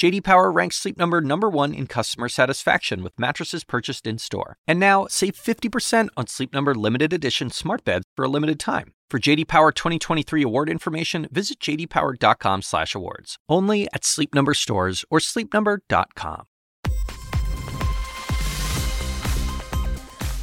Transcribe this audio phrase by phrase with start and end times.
[0.00, 4.56] JD Power ranks Sleep Number number 1 in customer satisfaction with mattresses purchased in-store.
[4.66, 8.94] And now, save 50% on Sleep Number limited edition smart beds for a limited time.
[9.10, 13.36] For JD Power 2023 award information, visit jdpower.com/awards.
[13.46, 16.46] Only at Sleep Number stores or sleepnumber.com.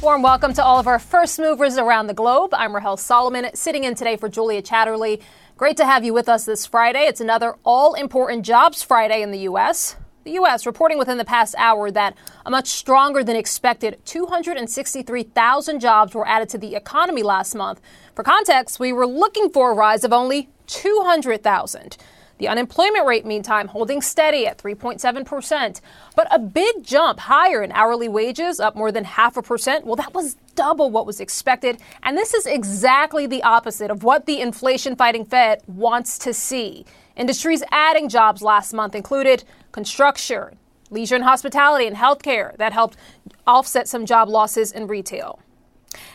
[0.00, 2.54] Warm welcome to all of our first movers around the globe.
[2.54, 5.20] I'm Rahel Solomon, sitting in today for Julia Chatterley.
[5.58, 7.00] Great to have you with us this Friday.
[7.00, 9.96] It's another all important jobs Friday in the U.S.
[10.22, 10.66] The U.S.
[10.66, 12.16] reporting within the past hour that
[12.46, 17.80] a much stronger than expected 263,000 jobs were added to the economy last month.
[18.14, 21.96] For context, we were looking for a rise of only 200,000.
[22.38, 25.80] The unemployment rate, meantime, holding steady at 3.7%.
[26.14, 29.84] But a big jump higher in hourly wages, up more than half a percent.
[29.84, 31.78] Well, that was double what was expected.
[32.02, 36.86] And this is exactly the opposite of what the inflation fighting Fed wants to see.
[37.16, 39.42] Industries adding jobs last month included
[39.72, 40.56] construction,
[40.90, 42.56] leisure and hospitality, and healthcare.
[42.56, 42.96] That helped
[43.46, 45.40] offset some job losses in retail.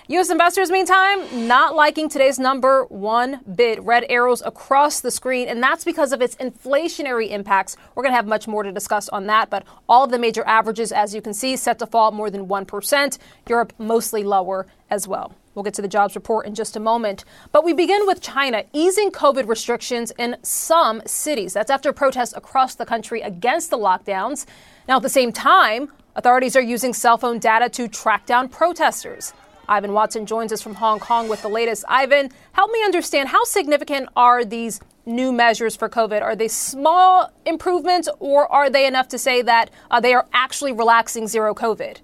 [0.08, 0.30] U.S.
[0.30, 3.86] investors, meantime, not liking today's number one bid.
[3.86, 7.78] Red arrows across the screen, and that's because of its inflationary impacts.
[7.96, 10.44] We're going to have much more to discuss on that, but all of the major
[10.44, 13.18] averages, as you can see, set to fall more than 1%.
[13.48, 15.34] Europe mostly lower as well.
[15.56, 17.24] We'll get to the jobs report in just a moment.
[17.54, 21.54] But we begin with China easing COVID restrictions in some cities.
[21.54, 24.46] That's after protests across the country against the lockdowns.
[24.86, 29.32] Now, at the same time, authorities are using cell phone data to track down protesters.
[29.68, 31.86] Ivan Watson joins us from Hong Kong with the latest.
[31.88, 36.22] Ivan, help me understand how significant are these new measures for COVID?
[36.22, 40.72] Are they small improvements or are they enough to say that uh, they are actually
[40.72, 41.98] relaxing zero COVID?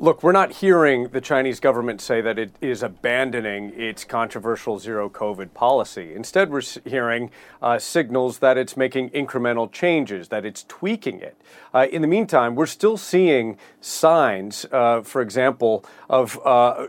[0.00, 5.10] Look, we're not hearing the Chinese government say that it is abandoning its controversial zero
[5.10, 6.14] COVID policy.
[6.14, 7.30] Instead, we're hearing
[7.60, 11.36] uh, signals that it's making incremental changes, that it's tweaking it.
[11.74, 16.86] Uh, in the meantime, we're still seeing signs, uh, for example, of uh,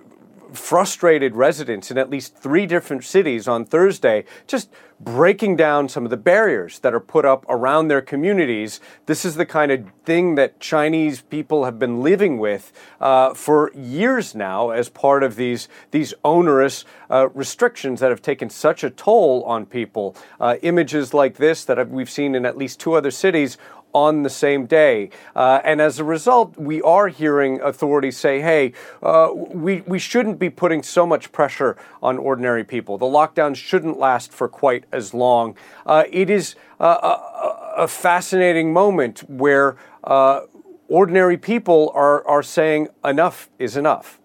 [0.53, 4.69] frustrated residents in at least three different cities on Thursday, just
[4.99, 8.79] breaking down some of the barriers that are put up around their communities.
[9.07, 13.71] This is the kind of thing that Chinese people have been living with uh, for
[13.73, 18.89] years now as part of these, these onerous uh, restrictions that have taken such a
[18.89, 20.15] toll on people.
[20.39, 23.57] Uh, images like this that we've seen in at least two other cities
[23.93, 25.09] on the same day.
[25.35, 30.39] Uh, and as a result, we are hearing authorities say, hey, uh, we, we shouldn't
[30.39, 32.97] be putting so much pressure on ordinary people.
[32.97, 35.55] The lockdowns shouldn't last for quite as long.
[35.85, 40.41] Uh, it is a, a, a, fascinating moment where uh,
[40.87, 44.19] ordinary people are, are saying enough is enough.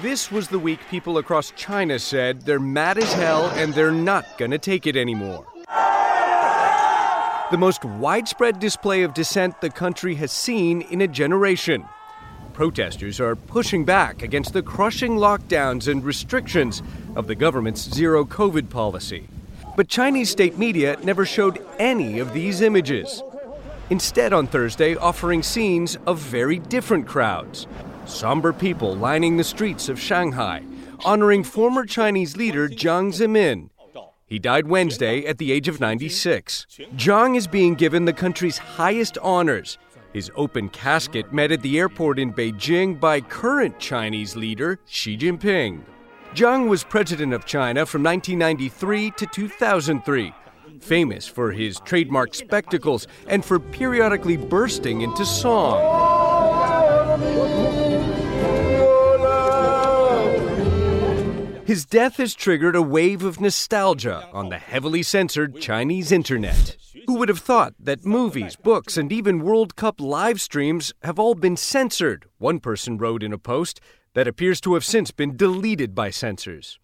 [0.00, 4.38] This was the week people across China said they're mad as hell and they're not
[4.38, 5.44] going to take it anymore
[7.50, 11.82] the most widespread display of dissent the country has seen in a generation.
[12.52, 16.82] Protesters are pushing back against the crushing lockdowns and restrictions
[17.16, 19.28] of the government's zero COVID policy.
[19.76, 23.22] But Chinese state media never showed any of these images.
[23.88, 27.66] Instead, on Thursday, offering scenes of very different crowds
[28.04, 30.62] somber people lining the streets of Shanghai,
[31.04, 33.68] honoring former Chinese leader Jiang Zemin
[34.28, 36.66] he died Wednesday at the age of 96.
[36.96, 39.78] Jiang is being given the country's highest honors.
[40.12, 45.82] His open casket met at the airport in Beijing by current Chinese leader Xi Jinping.
[46.34, 50.34] Jiang was president of China from 1993 to 2003,
[50.80, 56.57] famous for his trademark spectacles and for periodically bursting into song.
[61.68, 66.78] His death has triggered a wave of nostalgia on the heavily censored Chinese internet.
[67.06, 71.34] Who would have thought that movies, books, and even World Cup live streams have all
[71.34, 72.24] been censored?
[72.38, 73.82] One person wrote in a post
[74.14, 76.78] that appears to have since been deleted by censors.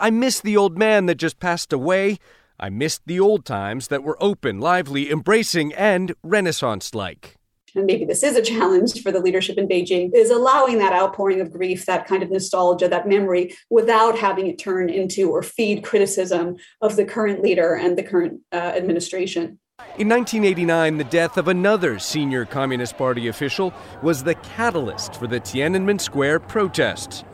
[0.00, 2.16] I miss the old man that just passed away.
[2.58, 7.36] I missed the old times that were open, lively, embracing, and Renaissance like
[7.74, 11.40] and maybe this is a challenge for the leadership in Beijing, is allowing that outpouring
[11.40, 15.84] of grief, that kind of nostalgia, that memory, without having it turn into or feed
[15.84, 19.58] criticism of the current leader and the current uh, administration.
[19.98, 23.72] In 1989, the death of another senior Communist Party official
[24.02, 27.24] was the catalyst for the Tiananmen Square protests.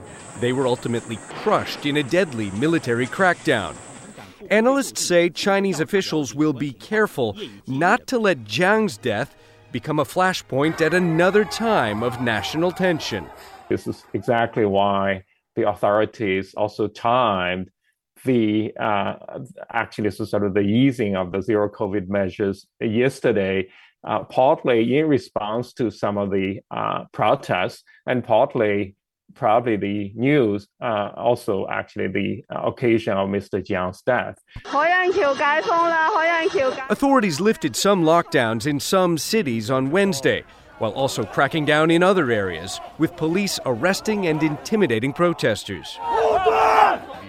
[0.40, 3.74] They were ultimately crushed in a deadly military crackdown.
[4.50, 7.36] Analysts say Chinese officials will be careful
[7.66, 9.34] not to let Jiang's death
[9.72, 13.26] become a flashpoint at another time of national tension.
[13.68, 15.24] This is exactly why
[15.54, 17.70] the authorities also timed
[18.24, 19.14] the uh,
[19.72, 23.68] actually sort of the easing of the zero COVID measures yesterday,
[24.04, 28.95] uh, partly in response to some of the uh, protests and partly
[29.36, 33.64] probably the news, uh, also actually the occasion of Mr.
[33.64, 34.38] Jiang's death.
[36.90, 40.42] Authorities lifted some lockdowns in some cities on Wednesday,
[40.78, 45.98] while also cracking down in other areas, with police arresting and intimidating protesters.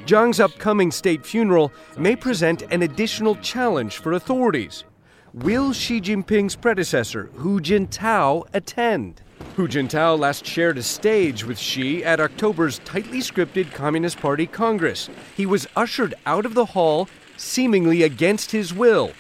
[0.06, 4.86] Jiang's upcoming state funeral may present an additional challenge for authorities.
[5.34, 9.22] Will Xi Jinping's predecessor, Hu Jintao, attend?
[9.56, 15.10] Hu Jintao last shared a stage with Xi at October's tightly scripted Communist Party Congress.
[15.36, 19.12] He was ushered out of the hall, seemingly against his will.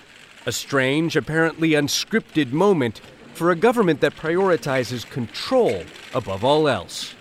[0.46, 3.02] A strange, apparently unscripted moment
[3.34, 5.84] for a government that prioritizes control
[6.14, 7.16] above all else.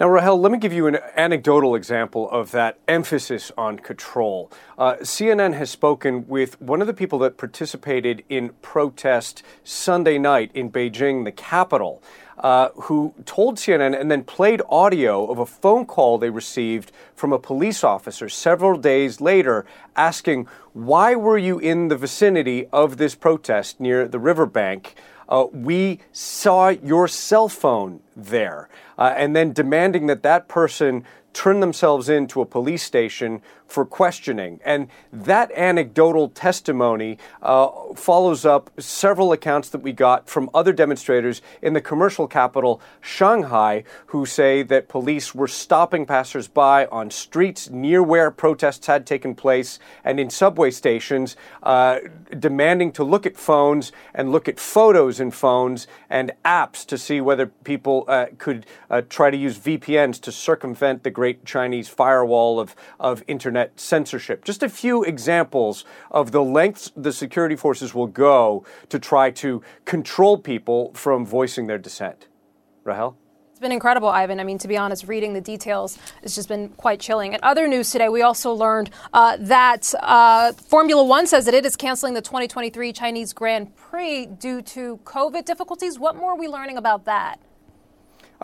[0.00, 4.50] Now, Rahel, let me give you an anecdotal example of that emphasis on control.
[4.76, 10.50] Uh, CNN has spoken with one of the people that participated in protest Sunday night
[10.52, 12.02] in Beijing, the capital,
[12.38, 17.32] uh, who told CNN and then played audio of a phone call they received from
[17.32, 19.64] a police officer several days later
[19.94, 24.96] asking, Why were you in the vicinity of this protest near the riverbank?
[25.28, 28.68] Uh, we saw your cell phone there,
[28.98, 33.84] uh, and then demanding that that person turn themselves in to a police station for
[33.84, 34.60] questioning.
[34.64, 41.42] And that anecdotal testimony uh, follows up several accounts that we got from other demonstrators
[41.62, 48.02] in the commercial capital, Shanghai, who say that police were stopping passersby on streets near
[48.02, 51.98] where protests had taken place and in subway stations, uh,
[52.38, 57.20] demanding to look at phones and look at photos in phones and apps to see
[57.20, 62.60] whether people uh, could uh, try to use VPNs to circumvent the great Chinese firewall
[62.60, 64.44] of, of internet censorship.
[64.44, 69.62] Just a few examples of the lengths the security forces will go to try to
[69.84, 72.28] control people from voicing their dissent.
[72.84, 73.16] Rahel?
[73.54, 74.40] It's been incredible, Ivan.
[74.40, 77.34] I mean, to be honest, reading the details has just been quite chilling.
[77.34, 81.64] And other news today, we also learned uh, that uh, Formula One says that it
[81.64, 86.00] is canceling the 2023 Chinese Grand Prix due to COVID difficulties.
[86.00, 87.38] What more are we learning about that?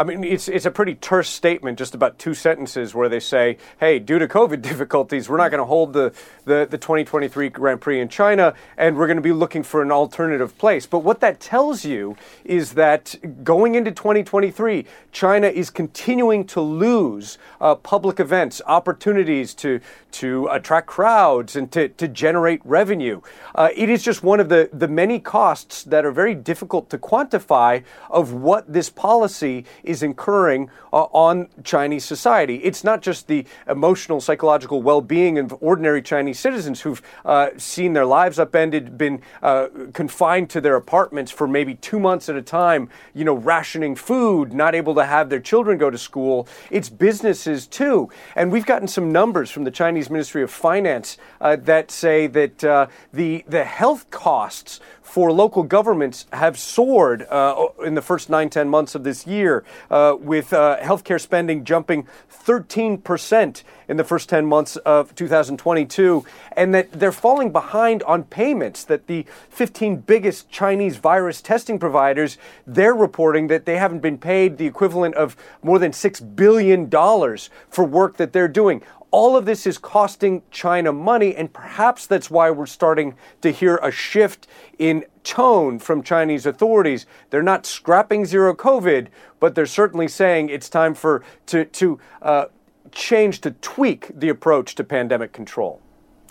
[0.00, 3.58] I mean, it's, it's a pretty terse statement, just about two sentences, where they say,
[3.80, 6.14] hey, due to COVID difficulties, we're not going to hold the,
[6.46, 9.92] the, the 2023 Grand Prix in China, and we're going to be looking for an
[9.92, 10.86] alternative place.
[10.86, 13.14] But what that tells you is that
[13.44, 19.80] going into 2023, China is continuing to lose uh, public events, opportunities to,
[20.12, 23.20] to attract crowds and to, to generate revenue.
[23.54, 26.96] Uh, it is just one of the, the many costs that are very difficult to
[26.96, 32.56] quantify of what this policy is incurring uh, on Chinese society.
[32.56, 37.92] It's not just the emotional, psychological well being of ordinary Chinese citizens who've uh, seen
[37.92, 42.42] their lives upended, been uh, confined to their apartments for maybe two months at a
[42.42, 46.46] time, you know, rationing food, not able to have their children go to school.
[46.70, 48.08] It's businesses too.
[48.36, 52.64] And we've gotten some numbers from the Chinese Ministry of Finance uh, that say that
[52.64, 54.80] uh, the, the health costs
[55.10, 59.64] for local governments have soared uh, in the first nine, ten months of this year,
[59.90, 66.72] uh, with uh, healthcare spending jumping 13% in the first 10 months of 2022, and
[66.72, 68.84] that they're falling behind on payments.
[68.84, 74.58] That the 15 biggest Chinese virus testing providers, they're reporting that they haven't been paid
[74.58, 78.80] the equivalent of more than $6 billion for work that they're doing
[79.10, 83.76] all of this is costing China money, and perhaps that's why we're starting to hear
[83.82, 84.46] a shift
[84.78, 87.06] in tone from Chinese authorities.
[87.30, 89.08] They're not scrapping zero COVID,
[89.40, 92.44] but they're certainly saying it's time for to to uh,
[92.92, 95.80] change to tweak the approach to pandemic control.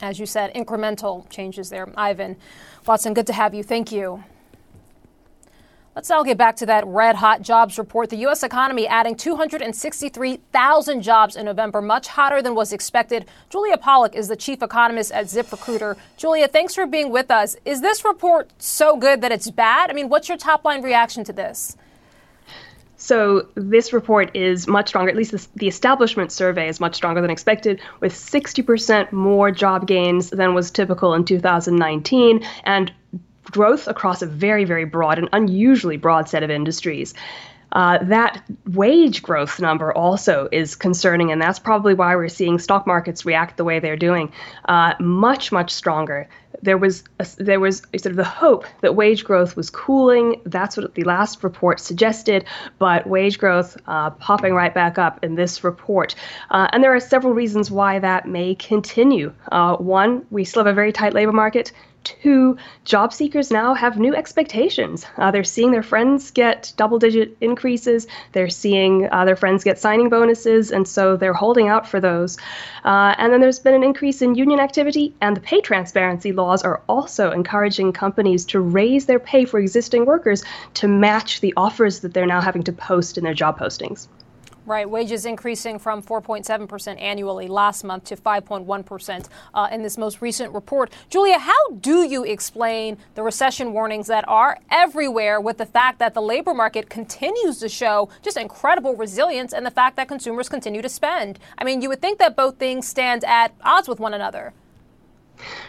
[0.01, 2.38] As you said, incremental changes there, Ivan
[2.86, 3.13] Watson.
[3.13, 3.63] Good to have you.
[3.63, 4.24] Thank you.
[5.96, 8.10] Let's now get back to that red hot jobs report.
[8.10, 8.44] The U.S.
[8.44, 13.25] economy adding 263,000 jobs in November, much hotter than was expected.
[13.50, 15.98] Julia Pollak is the chief economist at ZipRecruiter.
[16.16, 17.58] Julia, thanks for being with us.
[17.66, 19.89] Is this report so good that it's bad?
[19.89, 21.75] I mean, what's your top line reaction to this?
[23.00, 25.10] So this report is much stronger.
[25.10, 29.88] At least this, the establishment survey is much stronger than expected, with 60% more job
[29.88, 32.91] gains than was typical in 2019, and
[33.46, 37.13] growth across a very, very broad and unusually broad set of industries.
[37.72, 42.86] Uh, that wage growth number also is concerning, and that's probably why we're seeing stock
[42.86, 44.32] markets react the way they're doing.
[44.65, 46.27] Uh, much, much stronger
[46.62, 50.42] there was a, there was sort of the hope that wage growth was cooling.
[50.46, 52.46] That's what the last report suggested,
[52.78, 56.16] but wage growth uh, popping right back up in this report.
[56.50, 59.34] Uh, and there are several reasons why that may continue.
[59.51, 61.72] Uh, one, we still have a very tight labor market.
[62.03, 65.06] Two, job seekers now have new expectations.
[65.18, 69.77] Uh, they're seeing their friends get double digit increases, they're seeing uh, their friends get
[69.77, 72.38] signing bonuses, and so they're holding out for those.
[72.86, 76.63] Uh, and then there's been an increase in union activity, and the pay transparency laws
[76.63, 80.44] are also encouraging companies to raise their pay for existing workers
[80.75, 84.08] to match the offers that they're now having to post in their job postings.
[84.70, 90.54] Right, wages increasing from 4.7% annually last month to 5.1% uh, in this most recent
[90.54, 90.94] report.
[91.10, 96.14] Julia, how do you explain the recession warnings that are everywhere with the fact that
[96.14, 100.84] the labor market continues to show just incredible resilience and the fact that consumers continue
[100.84, 101.40] to spend?
[101.58, 104.54] I mean, you would think that both things stand at odds with one another.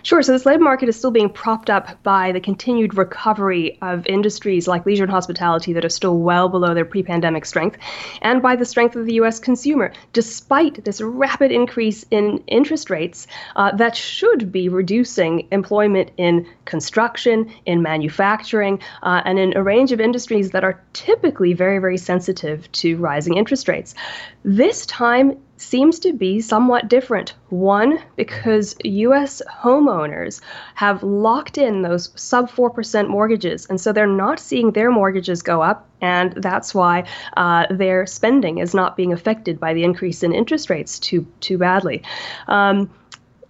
[0.02, 0.22] Sure.
[0.22, 4.66] So this labor market is still being propped up by the continued recovery of industries
[4.66, 7.78] like leisure and hospitality that are still well below their pre pandemic strength,
[8.22, 9.38] and by the strength of the U.S.
[9.38, 9.92] consumer.
[10.12, 17.52] Despite this rapid increase in interest rates, uh, that should be reducing employment in construction,
[17.66, 22.70] in manufacturing, uh, and in a range of industries that are typically very, very sensitive
[22.72, 23.94] to rising interest rates.
[24.44, 27.34] This time, seems to be somewhat different.
[27.50, 30.40] One, because US homeowners
[30.74, 35.62] have locked in those sub 4% mortgages, and so they're not seeing their mortgages go
[35.62, 37.04] up, and that's why
[37.36, 41.58] uh, their spending is not being affected by the increase in interest rates too, too
[41.58, 42.02] badly.
[42.48, 42.90] Um,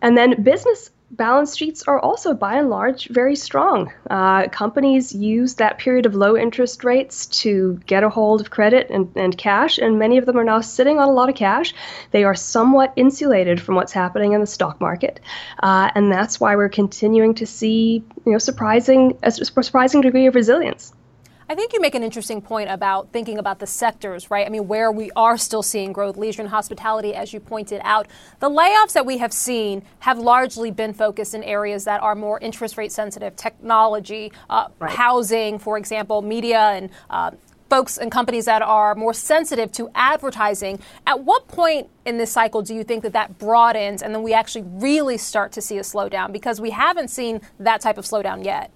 [0.03, 3.93] and then business balance sheets are also by and large very strong.
[4.09, 8.89] Uh, companies use that period of low interest rates to get a hold of credit
[8.91, 11.75] and, and cash, and many of them are now sitting on a lot of cash.
[12.13, 15.21] They are somewhat insulated from what's happening in the stock market,
[15.63, 20.35] uh, and that's why we're continuing to see you know surprising a surprising degree of
[20.35, 20.93] resilience.
[21.51, 24.47] I think you make an interesting point about thinking about the sectors, right?
[24.47, 28.07] I mean, where we are still seeing growth, leisure and hospitality, as you pointed out.
[28.39, 32.39] The layoffs that we have seen have largely been focused in areas that are more
[32.39, 34.93] interest rate sensitive, technology, uh, right.
[34.93, 37.33] housing, for example, media and uh,
[37.69, 40.79] folks and companies that are more sensitive to advertising.
[41.05, 44.35] At what point in this cycle do you think that that broadens and then we
[44.35, 46.31] actually really start to see a slowdown?
[46.31, 48.71] Because we haven't seen that type of slowdown yet.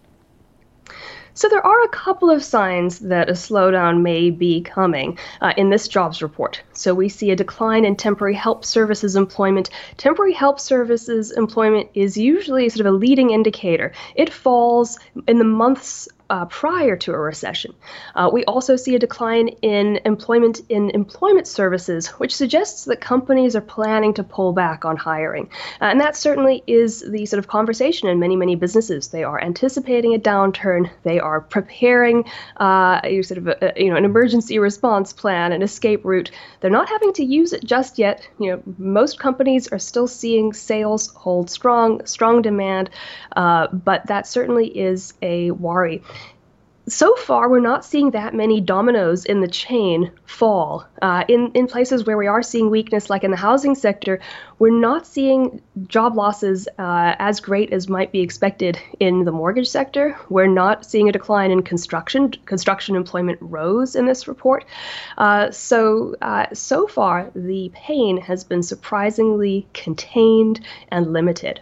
[1.37, 5.69] So there are a couple of signs that a slowdown may be coming uh, in
[5.69, 6.63] this jobs report.
[6.75, 9.71] So we see a decline in temporary help services employment.
[9.97, 13.93] Temporary help services employment is usually sort of a leading indicator.
[14.15, 17.73] It falls in the months uh, prior to a recession.
[18.17, 23.55] Uh, we also see a decline in employment in employment services, which suggests that companies
[23.55, 25.49] are planning to pull back on hiring.
[25.81, 29.09] Uh, and that certainly is the sort of conversation in many, many businesses.
[29.09, 30.91] They are anticipating a downturn.
[31.05, 32.25] They are preparing
[32.57, 36.33] uh, sort of a, you know an emergency response plan, an escape route.
[36.61, 38.29] They're not having to use it just yet.
[38.41, 42.91] You know, most companies are still seeing sales hold strong, strong demand,
[43.37, 46.03] uh, but that certainly is a worry
[46.87, 50.87] so far, we're not seeing that many dominoes in the chain fall.
[51.01, 54.21] Uh, in, in places where we are seeing weakness, like in the housing sector,
[54.59, 59.69] we're not seeing job losses uh, as great as might be expected in the mortgage
[59.69, 60.19] sector.
[60.29, 62.33] We're not seeing a decline in construction.
[62.45, 64.67] Construction employment rose in this report.
[65.17, 71.61] Uh, so, uh, so far, the pain has been surprisingly contained and limited.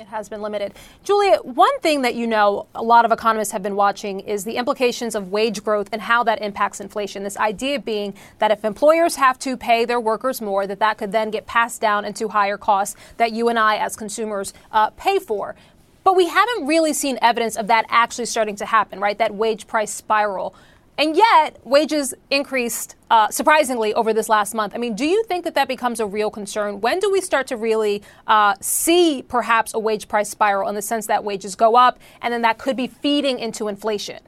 [0.00, 0.72] It has been limited.
[1.04, 4.56] Julia, one thing that you know a lot of economists have been watching is the
[4.56, 7.22] implications of wage growth and how that impacts inflation.
[7.22, 11.12] This idea being that if employers have to pay their workers more, that that could
[11.12, 15.18] then get passed down into higher costs that you and I as consumers uh, pay
[15.18, 15.54] for.
[16.02, 19.18] But we haven't really seen evidence of that actually starting to happen, right?
[19.18, 20.54] That wage price spiral.
[21.00, 24.74] And yet, wages increased uh, surprisingly over this last month.
[24.74, 26.82] I mean, do you think that that becomes a real concern?
[26.82, 30.82] When do we start to really uh, see perhaps a wage price spiral in the
[30.82, 34.18] sense that wages go up and then that could be feeding into inflation?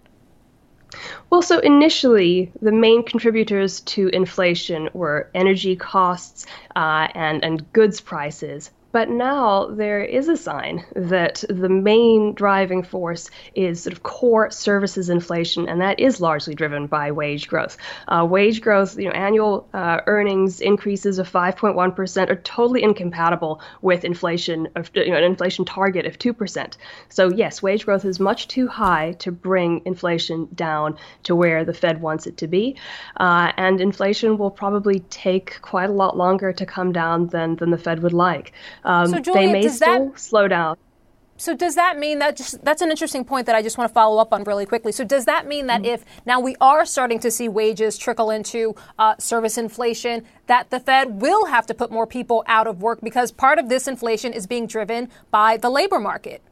[1.29, 8.01] Well, so initially, the main contributors to inflation were energy costs uh, and, and goods
[8.01, 8.71] prices.
[8.93, 14.51] But now there is a sign that the main driving force is sort of core
[14.51, 17.79] services inflation, and that is largely driven by wage growth.
[18.07, 24.05] Uh, wage growth, you know, annual uh, earnings increases of 5.1% are totally incompatible with
[24.05, 26.77] inflation of you know, an inflation target of 2%.
[27.09, 31.75] So yes, wage growth is much too high to bring inflation down to where the
[31.75, 32.77] Fed wants it to be,
[33.17, 37.71] uh, and inflation will probably take quite a lot longer to come down than than
[37.71, 38.53] the Fed would like.
[38.85, 40.77] Um, so Julia, they may still that, slow down.
[41.37, 43.95] So does that mean that just that's an interesting point that I just want to
[43.95, 44.93] follow up on really quickly.
[44.93, 45.95] So does that mean that mm-hmm.
[45.95, 50.79] if now we are starting to see wages trickle into uh, service inflation, that the
[50.79, 54.33] Fed will have to put more people out of work because part of this inflation
[54.33, 56.43] is being driven by the labor market?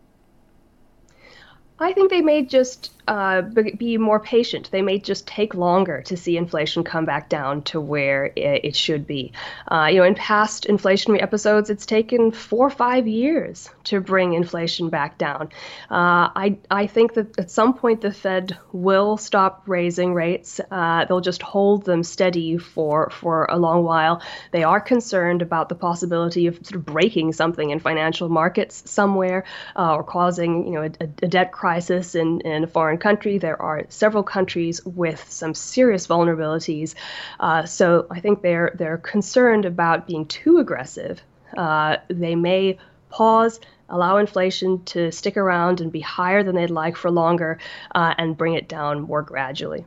[1.79, 3.43] I think they may just uh,
[3.77, 4.71] be more patient.
[4.71, 9.05] They may just take longer to see inflation come back down to where it should
[9.05, 9.33] be.
[9.67, 14.35] Uh, you know, in past inflationary episodes, it's taken four or five years to bring
[14.35, 15.49] inflation back down.
[15.91, 20.61] Uh, I I think that at some point the Fed will stop raising rates.
[20.71, 24.23] Uh, they'll just hold them steady for for a long while.
[24.53, 29.43] They are concerned about the possibility of sort of breaking something in financial markets somewhere
[29.75, 33.39] uh, or causing you know a, a debt crisis in in a foreign country.
[33.39, 36.95] There are several countries with some serious vulnerabilities.
[37.41, 41.21] Uh, so I think they're they're concerned about being too aggressive.
[41.57, 42.79] Uh, they may
[43.09, 47.59] pause, allow inflation to stick around and be higher than they'd like for longer,
[47.95, 49.85] uh, and bring it down more gradually.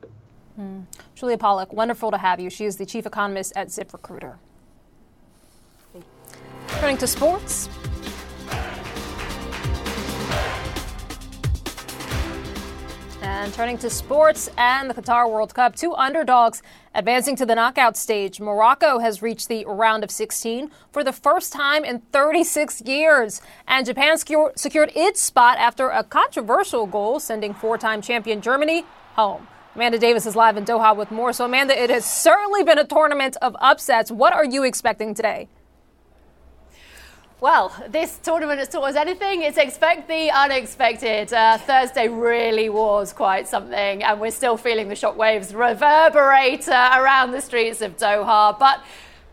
[0.60, 0.86] Mm.
[1.16, 2.50] Julia Pollak, wonderful to have you.
[2.50, 4.36] She is the chief economist at ZipRecruiter.
[6.80, 7.70] Turning to sports.
[13.36, 16.62] And turning to sports and the Qatar World Cup, two underdogs
[16.94, 18.40] advancing to the knockout stage.
[18.40, 23.42] Morocco has reached the round of 16 for the first time in 36 years.
[23.68, 28.86] And Japan secured its spot after a controversial goal, sending four time champion Germany
[29.16, 29.48] home.
[29.74, 31.34] Amanda Davies is live in Doha with more.
[31.34, 34.12] So, Amanda, it has certainly been a tournament of upsets.
[34.12, 35.50] What are you expecting today?
[37.44, 39.42] Well, this tournament has taught us anything.
[39.42, 41.34] It's expect the unexpected.
[41.34, 47.32] Uh, Thursday really was quite something, and we're still feeling the shockwaves reverberate uh, around
[47.32, 48.58] the streets of Doha.
[48.58, 48.82] But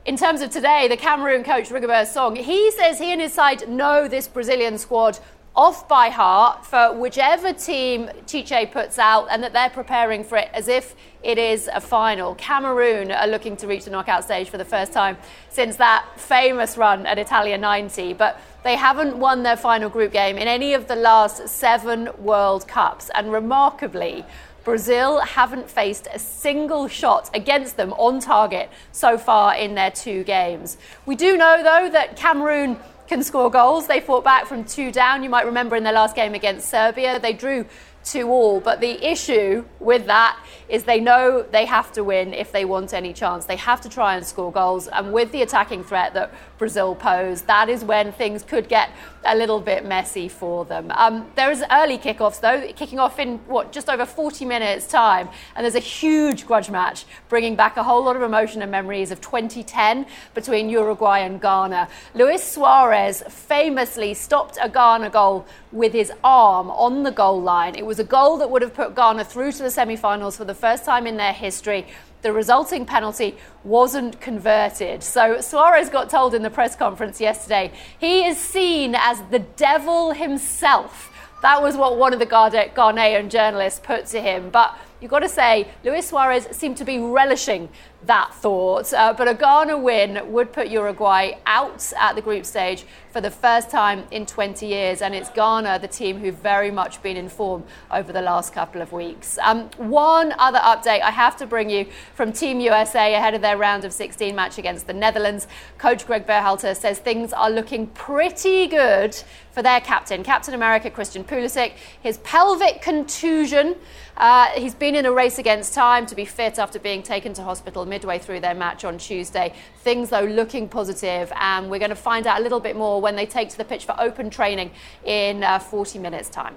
[0.07, 3.69] in terms of today, the Cameroon coach Rigobert Song, he says he and his side
[3.69, 5.21] know this Brazilian squad
[5.57, 10.49] off by heart for whichever team Tite puts out and that they're preparing for it
[10.55, 12.35] as if it is a final.
[12.37, 16.77] Cameroon are looking to reach the knockout stage for the first time since that famous
[16.77, 20.87] run at Italia 90, but they haven't won their final group game in any of
[20.87, 23.11] the last seven World Cups.
[23.15, 24.25] And remarkably,
[24.65, 30.23] Brazil haven't faced a single shot against them on target so far in their two
[30.25, 30.77] games.
[31.07, 32.79] We do know, though, that Cameroon
[33.11, 33.89] can score goals.
[33.89, 35.25] They fought back from two down.
[35.25, 37.67] You might remember in their last game against Serbia, they drew
[38.05, 38.61] two all.
[38.61, 42.95] But the issue with that is they know they have to win if they want
[42.95, 43.47] any chance.
[43.47, 44.87] They have to try and score goals.
[44.87, 48.91] And with the attacking threat that Brazil pose, that is when things could get
[49.25, 50.91] a little bit messy for them.
[50.95, 55.29] Um, there is early kickoffs though, kicking off in what just over 40 minutes time,
[55.55, 59.11] and there's a huge grudge match, bringing back a whole lot of emotion and memories
[59.11, 61.89] of 2010 between Uruguay and Ghana.
[62.15, 67.75] Luis Suarez famously stopped a Ghana goal with his arm on the goal line.
[67.75, 70.55] It was a goal that would have put Ghana through to the semi-finals for the
[70.55, 71.87] first time in their history
[72.23, 75.03] the resulting penalty wasn't converted.
[75.03, 80.13] So Suarez got told in the press conference yesterday he is seen as the devil
[80.13, 81.13] himself.
[81.43, 84.51] That was what one of the Ghanaian journalists put to him.
[84.51, 87.71] But you've got to say, Luis Suarez seemed to be relishing
[88.05, 88.93] that thought.
[88.93, 93.31] Uh, but a Ghana win would put Uruguay out at the group stage for the
[93.31, 95.03] first time in 20 years.
[95.03, 98.81] And it's Ghana, the team who've very much been in form over the last couple
[98.81, 99.39] of weeks.
[99.43, 103.57] Um, one other update I have to bring you from Team USA ahead of their
[103.57, 105.47] round of 16 match against the Netherlands.
[105.79, 109.17] Coach Greg Berhalter says things are looking pretty good
[109.51, 111.73] for their captain, Captain America Christian Pulisic.
[112.01, 113.77] His pelvic contusion.
[114.17, 117.43] Uh, he's been in a race against time to be fit after being taken to
[117.43, 119.53] hospital midway through their match on Tuesday.
[119.81, 123.17] Things, though, looking positive, and we're going to find out a little bit more when
[123.17, 124.71] they take to the pitch for open training
[125.05, 126.57] in uh, 40 minutes' time.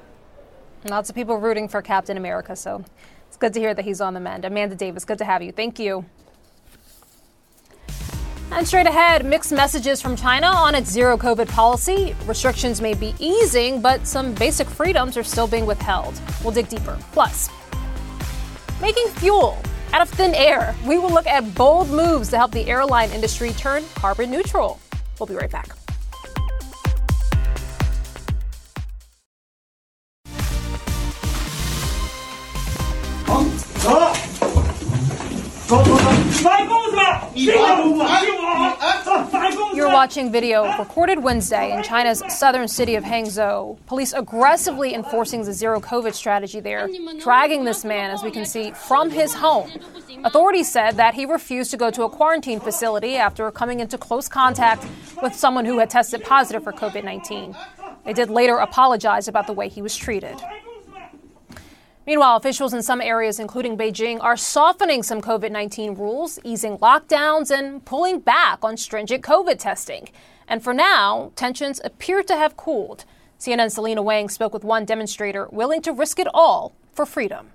[0.85, 2.85] Lots of people rooting for Captain America, so
[3.27, 4.45] it's good to hear that he's on the mend.
[4.45, 5.51] Amanda Davies, good to have you.
[5.51, 6.05] Thank you.
[8.51, 12.15] And straight ahead, mixed messages from China on its zero COVID policy.
[12.27, 16.21] Restrictions may be easing, but some basic freedoms are still being withheld.
[16.43, 16.99] We'll dig deeper.
[17.13, 17.49] Plus,
[18.79, 19.57] making fuel
[19.93, 20.75] out of thin air.
[20.85, 24.79] We will look at bold moves to help the airline industry turn carbon neutral.
[25.19, 25.82] We'll be right back.
[39.73, 43.79] You're watching video recorded Wednesday in China's southern city of Hangzhou.
[43.87, 46.87] Police aggressively enforcing the zero COVID strategy there,
[47.19, 49.71] dragging this man, as we can see, from his home.
[50.23, 54.29] Authorities said that he refused to go to a quarantine facility after coming into close
[54.29, 54.85] contact
[55.23, 57.55] with someone who had tested positive for COVID 19.
[58.05, 60.39] They did later apologize about the way he was treated.
[62.05, 67.49] Meanwhile, officials in some areas, including Beijing, are softening some COVID 19 rules, easing lockdowns,
[67.49, 70.09] and pulling back on stringent COVID testing.
[70.47, 73.05] And for now, tensions appear to have cooled.
[73.39, 77.51] CNN's Selena Wang spoke with one demonstrator willing to risk it all for freedom.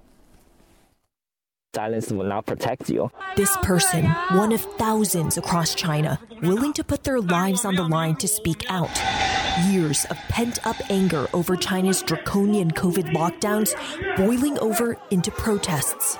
[1.74, 3.10] Silence will not protect you.
[3.36, 8.16] This person, one of thousands across China, willing to put their lives on the line
[8.16, 8.90] to speak out.
[9.70, 13.74] Years of pent up anger over China's draconian COVID lockdowns
[14.16, 16.16] boiling over into protests.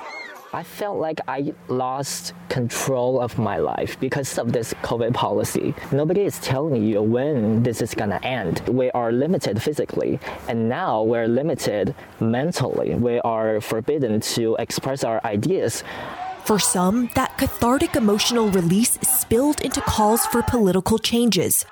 [0.51, 5.75] I felt like I lost control of my life because of this COVID policy.
[5.91, 8.61] Nobody is telling you when this is going to end.
[8.67, 12.95] We are limited physically, and now we're limited mentally.
[12.95, 15.83] We are forbidden to express our ideas.
[16.45, 21.63] For some, that cathartic emotional release spilled into calls for political changes.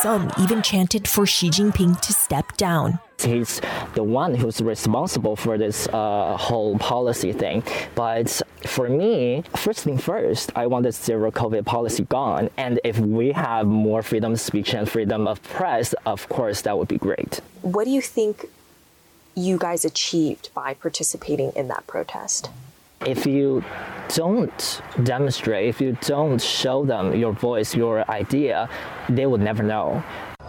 [0.00, 2.98] Some even chanted for Xi Jinping to step down.
[3.20, 3.60] He's
[3.94, 7.62] the one who's responsible for this uh, whole policy thing.
[7.94, 12.48] But for me, first thing first, I want the zero COVID policy gone.
[12.56, 16.76] And if we have more freedom of speech and freedom of press, of course, that
[16.76, 17.40] would be great.
[17.60, 18.46] What do you think
[19.34, 22.50] you guys achieved by participating in that protest?
[23.06, 23.64] If you
[24.08, 28.68] don't demonstrate, if you don't show them your voice, your idea,
[29.08, 30.02] they will never know.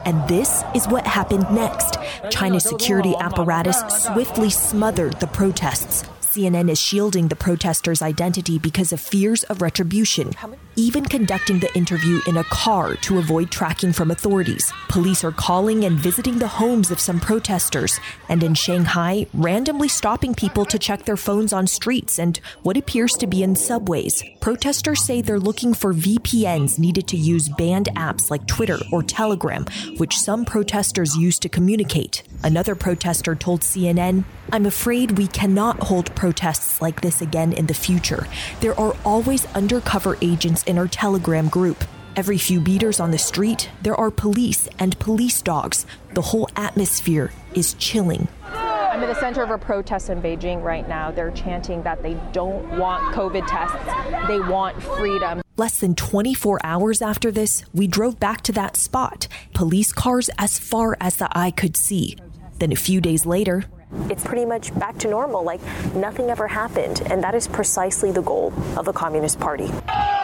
[0.05, 1.97] And this is what happened next.
[2.29, 6.03] China's security apparatus swiftly smothered the protests.
[6.33, 10.31] CNN is shielding the protesters' identity because of fears of retribution,
[10.75, 14.73] even conducting the interview in a car to avoid tracking from authorities.
[14.89, 20.33] Police are calling and visiting the homes of some protesters, and in Shanghai, randomly stopping
[20.33, 24.23] people to check their phones on streets and what appears to be in subways.
[24.41, 29.65] Protesters say they're looking for VPNs needed to use banned apps like Twitter or Telegram,
[29.97, 32.23] which some protesters use to communicate.
[32.43, 37.73] Another protester told CNN, I'm afraid we cannot hold protests like this again in the
[37.73, 38.25] future.
[38.61, 41.83] There are always undercover agents in our Telegram group.
[42.15, 45.85] Every few meters on the street, there are police and police dogs.
[46.13, 48.29] The whole atmosphere is chilling.
[48.45, 51.11] I'm in the center of a protest in Beijing right now.
[51.11, 55.41] They're chanting that they don't want COVID tests, they want freedom.
[55.57, 60.57] Less than 24 hours after this, we drove back to that spot, police cars as
[60.57, 62.15] far as the eye could see.
[62.59, 63.65] Then a few days later,
[64.09, 65.61] it's pretty much back to normal, like
[65.95, 67.01] nothing ever happened.
[67.07, 69.65] And that is precisely the goal of the Communist Party.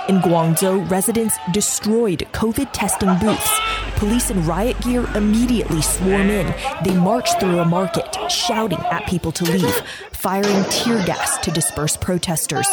[0.10, 3.60] In Guangzhou, residents destroyed COVID testing booths.
[3.98, 6.54] Police in riot gear immediately swarm in.
[6.84, 9.76] They march through a market, shouting at people to leave,
[10.12, 12.68] firing tear gas to disperse protesters,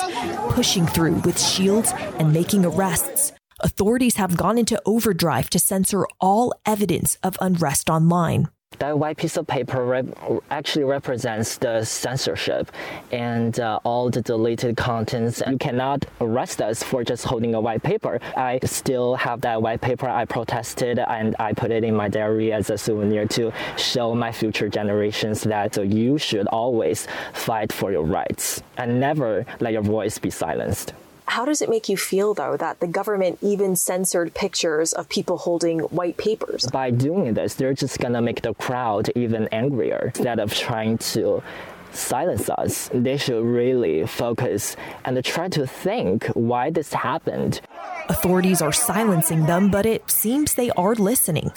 [0.50, 3.32] pushing through with shields and making arrests.
[3.61, 9.36] Authorities have gone into overdrive to censor all evidence of unrest online that white piece
[9.36, 10.06] of paper rep-
[10.50, 12.70] actually represents the censorship
[13.12, 15.42] and uh, all the deleted contents.
[15.46, 18.20] You cannot arrest us for just holding a white paper.
[18.36, 20.08] I still have that white paper.
[20.08, 24.32] I protested and I put it in my diary as a souvenir to show my
[24.32, 29.82] future generations that so you should always fight for your rights and never let your
[29.82, 30.92] voice be silenced.
[31.28, 35.38] How does it make you feel, though, that the government even censored pictures of people
[35.38, 36.66] holding white papers?
[36.70, 40.98] By doing this, they're just going to make the crowd even angrier instead of trying
[40.98, 41.42] to
[41.90, 42.88] silence us.
[42.94, 47.60] They should really focus and try to think why this happened.
[48.08, 51.50] Authorities are silencing them, but it seems they are listening.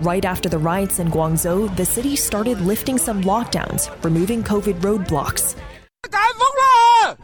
[0.00, 5.56] Right after the riots in Guangzhou, the city started lifting some lockdowns, removing COVID roadblocks.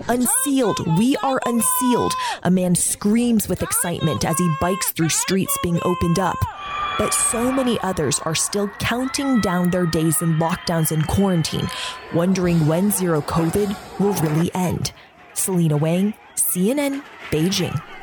[0.08, 2.12] Unsealed, we are unsealed.
[2.42, 6.36] A man screams with excitement as he bikes through streets being opened up.
[6.98, 11.68] But so many others are still counting down their days in lockdowns and quarantine,
[12.14, 14.92] wondering when zero COVID will really end.
[15.32, 17.93] Selena Wang, CNN, Beijing.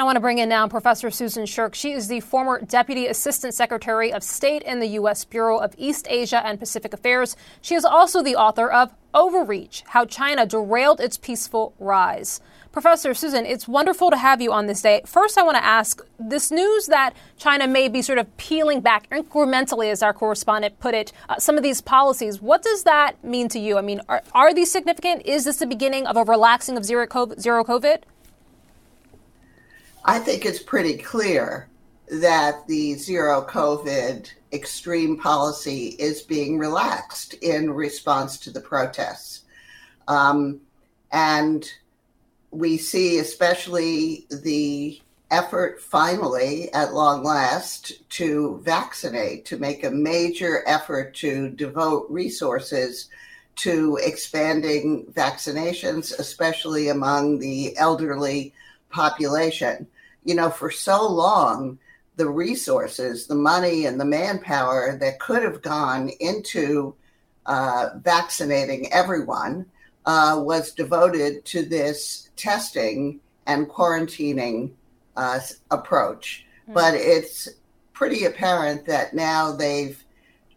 [0.00, 1.74] And I want to bring in now Professor Susan Shirk.
[1.74, 5.26] She is the former Deputy Assistant Secretary of State in the U.S.
[5.26, 7.36] Bureau of East Asia and Pacific Affairs.
[7.60, 12.40] She is also the author of Overreach How China Derailed Its Peaceful Rise.
[12.72, 15.02] Professor Susan, it's wonderful to have you on this day.
[15.04, 19.06] First, I want to ask this news that China may be sort of peeling back
[19.10, 22.40] incrementally, as our correspondent put it, uh, some of these policies.
[22.40, 23.76] What does that mean to you?
[23.76, 25.26] I mean, are, are these significant?
[25.26, 27.38] Is this the beginning of a relaxing of zero COVID?
[27.38, 28.04] Zero COVID?
[30.04, 31.68] I think it's pretty clear
[32.08, 39.42] that the zero COVID extreme policy is being relaxed in response to the protests.
[40.08, 40.60] Um,
[41.12, 41.70] and
[42.50, 50.64] we see especially the effort finally at long last to vaccinate, to make a major
[50.66, 53.08] effort to devote resources
[53.56, 58.52] to expanding vaccinations, especially among the elderly
[58.90, 59.86] population.
[60.24, 61.78] You know, for so long,
[62.16, 66.94] the resources, the money, and the manpower that could have gone into
[67.46, 69.66] uh, vaccinating everyone
[70.06, 74.70] uh, was devoted to this testing and quarantining
[75.16, 76.46] uh, approach.
[76.62, 76.74] Mm-hmm.
[76.74, 77.48] But it's
[77.92, 80.02] pretty apparent that now they've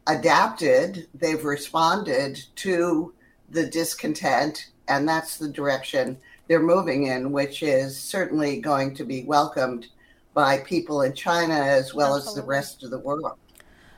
[0.07, 3.13] adapted, they've responded to
[3.49, 6.17] the discontent, and that's the direction
[6.47, 9.87] they're moving in, which is certainly going to be welcomed
[10.33, 12.29] by people in China as well Absolutely.
[12.29, 13.37] as the rest of the world.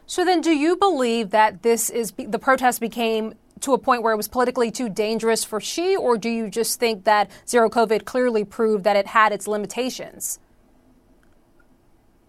[0.05, 4.13] So then, do you believe that this is the protest became to a point where
[4.13, 8.05] it was politically too dangerous for Xi, or do you just think that zero COVID
[8.05, 10.39] clearly proved that it had its limitations?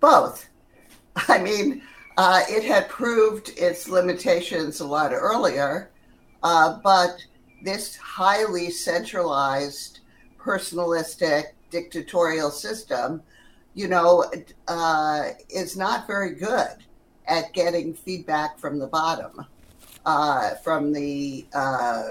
[0.01, 0.49] Both.
[1.29, 1.83] I mean,
[2.17, 5.91] uh, it had proved its limitations a lot earlier,
[6.43, 7.25] uh, but
[7.63, 9.96] this highly centralized,
[10.47, 13.21] personalistic, dictatorial system,
[13.75, 14.25] you know,
[14.69, 16.77] uh, is not very good
[17.27, 19.45] at getting feedback from the bottom
[20.07, 22.05] uh, from the uh,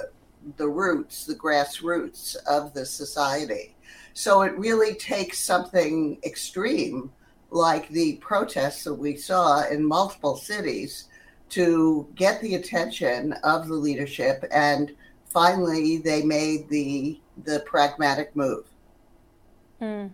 [0.57, 3.75] the roots, the grassroots of the society.
[4.13, 7.11] So it really takes something extreme
[7.49, 11.05] like the protests that we saw in multiple cities
[11.49, 14.93] to get the attention of the leadership and
[15.35, 18.65] finally they made the the pragmatic move.
[19.81, 20.09] Mm.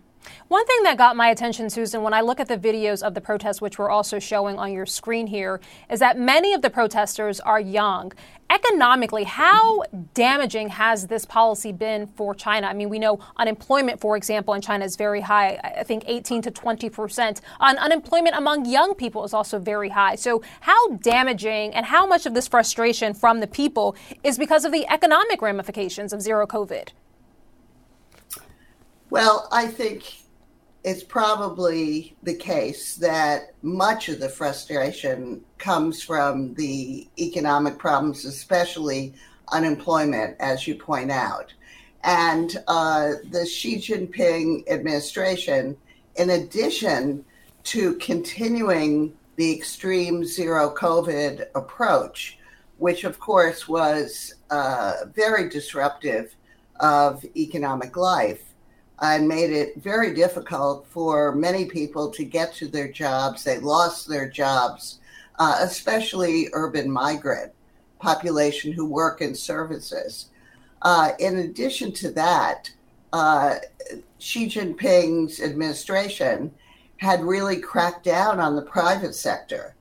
[0.48, 3.22] One thing that got my attention, Susan, when I look at the videos of the
[3.22, 7.40] protests, which we're also showing on your screen here, is that many of the protesters
[7.40, 8.12] are young.
[8.50, 9.82] Economically, how
[10.14, 12.68] damaging has this policy been for China?
[12.68, 15.58] I mean, we know unemployment, for example, in China is very high.
[15.64, 17.40] I think 18 to 20 percent.
[17.62, 20.16] And unemployment among young people is also very high.
[20.16, 24.74] So, how damaging and how much of this frustration from the people is because of
[24.74, 26.90] the economic ramifications of zero COVID?
[29.12, 30.24] Well, I think
[30.86, 39.13] it's probably the case that much of the frustration comes from the economic problems, especially
[39.50, 41.54] unemployment, as you point out.
[42.06, 45.76] And uh, the Xi Jinping administration,
[46.15, 47.26] in addition
[47.65, 52.38] to continuing the extreme zero COVID approach,
[52.78, 56.34] which of course was uh, very disruptive
[56.80, 58.51] of economic life,
[59.02, 63.44] and made it very difficult for many people to get to their jobs.
[63.44, 65.00] They lost their jobs,
[65.40, 67.52] uh, especially urban migrant
[68.00, 70.30] population who work in services.
[70.84, 72.72] Uh, in addition to that,
[73.14, 73.56] uh,
[74.20, 76.54] Xi Jinping's administration
[76.98, 79.76] had really cracked down on the private sector,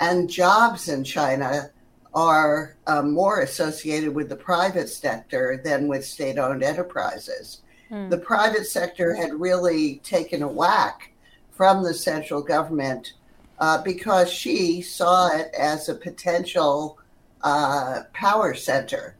[0.00, 1.70] and jobs in China
[2.12, 7.62] are uh, more associated with the private sector than with state owned enterprises.
[7.88, 8.08] Hmm.
[8.08, 11.12] The private sector had really taken a whack
[11.50, 13.14] from the central government
[13.58, 16.98] uh, because Xi saw it as a potential
[17.42, 19.16] uh, power center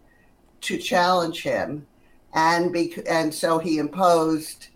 [0.63, 1.87] to challenge him.
[2.33, 4.69] And, bec- and so he imposed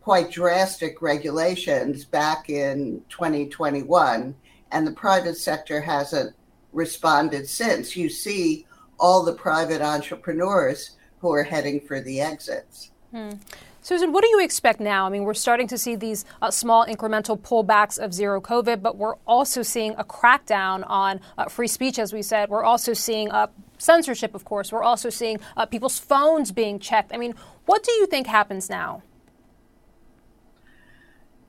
[0.00, 4.34] quite drastic regulations back in 2021,
[4.70, 6.34] and the private sector hasn't
[6.72, 7.96] responded since.
[7.96, 8.66] You see
[8.98, 12.91] all the private entrepreneurs who are heading for the exits.
[13.12, 13.32] Hmm.
[13.82, 15.06] Susan, what do you expect now?
[15.06, 18.96] I mean, we're starting to see these uh, small incremental pullbacks of zero COVID, but
[18.96, 22.48] we're also seeing a crackdown on uh, free speech, as we said.
[22.48, 23.48] We're also seeing uh,
[23.78, 24.72] censorship, of course.
[24.72, 27.12] We're also seeing uh, people's phones being checked.
[27.12, 27.34] I mean,
[27.66, 29.02] what do you think happens now?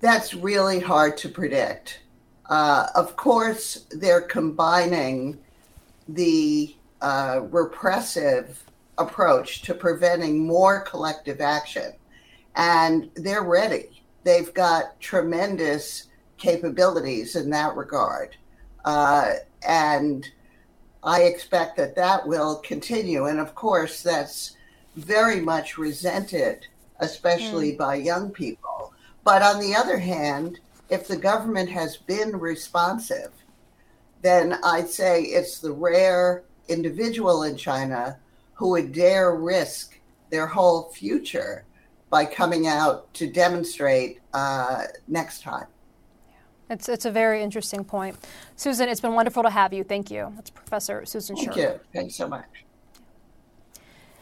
[0.02, 2.02] That's really hard to predict.
[2.50, 5.38] Uh, of course, they're combining
[6.10, 8.64] the uh, repressive
[8.98, 11.94] approach to preventing more collective action.
[12.56, 14.04] And they're ready.
[14.24, 18.36] They've got tremendous capabilities in that regard.
[18.86, 19.34] Uh,
[19.68, 20.30] and
[21.04, 23.26] I expect that that will continue.
[23.26, 24.58] And of course, that's
[24.96, 26.68] very much resented
[27.00, 27.78] especially mm.
[27.78, 28.94] by young people.
[29.24, 33.32] But on the other hand, if the government has been responsive,
[34.22, 38.18] then I'd say it's the rare individual in China
[38.64, 40.00] who would dare risk
[40.30, 41.66] their whole future
[42.10, 45.68] by coming out to demonstrate uh, next time.
[46.70, 48.16] It's, it's a very interesting point.
[48.56, 49.84] Susan, it's been wonderful to have you.
[49.84, 50.32] Thank you.
[50.38, 51.74] That's Professor Susan Thank Sherman.
[51.74, 51.80] you.
[51.94, 52.64] Thanks so much.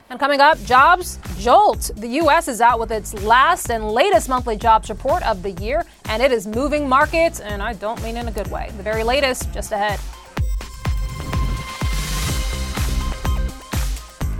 [0.10, 1.92] And coming up, jobs jolt.
[1.96, 2.48] The U.S.
[2.48, 6.32] is out with its last and latest monthly jobs report of the year, and it
[6.32, 8.72] is moving markets, and I don't mean in a good way.
[8.76, 10.00] The very latest, just ahead.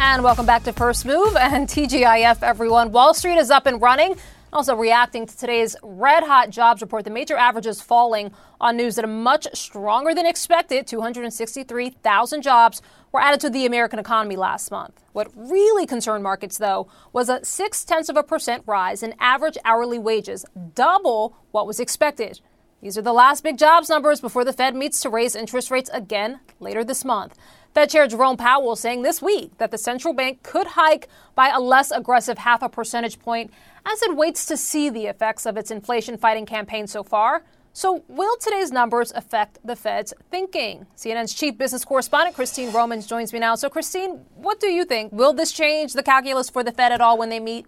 [0.04, 2.92] And welcome back to First Move and TGIF, everyone.
[2.92, 4.16] Wall Street is up and running.
[4.52, 9.06] Also, reacting to today's red hot jobs report, the major averages falling on news that
[9.06, 15.04] a much stronger than expected 263,000 jobs were added to the American economy last month.
[15.14, 19.58] What really concerned markets, though, was a six tenths of a percent rise in average
[19.64, 22.42] hourly wages, double what was expected.
[22.82, 25.92] These are the last big jobs numbers before the Fed meets to raise interest rates
[25.94, 27.38] again later this month.
[27.74, 31.60] Fed Chair Jerome Powell saying this week that the central bank could hike by a
[31.60, 33.52] less aggressive half a percentage point
[33.86, 37.44] as it waits to see the effects of its inflation fighting campaign so far.
[37.74, 40.86] So, will today's numbers affect the Fed's thinking?
[40.98, 43.56] CNN's chief business correspondent, Christine Romans, joins me now.
[43.56, 45.14] So, Christine, what do you think?
[45.14, 47.66] Will this change the calculus for the Fed at all when they meet?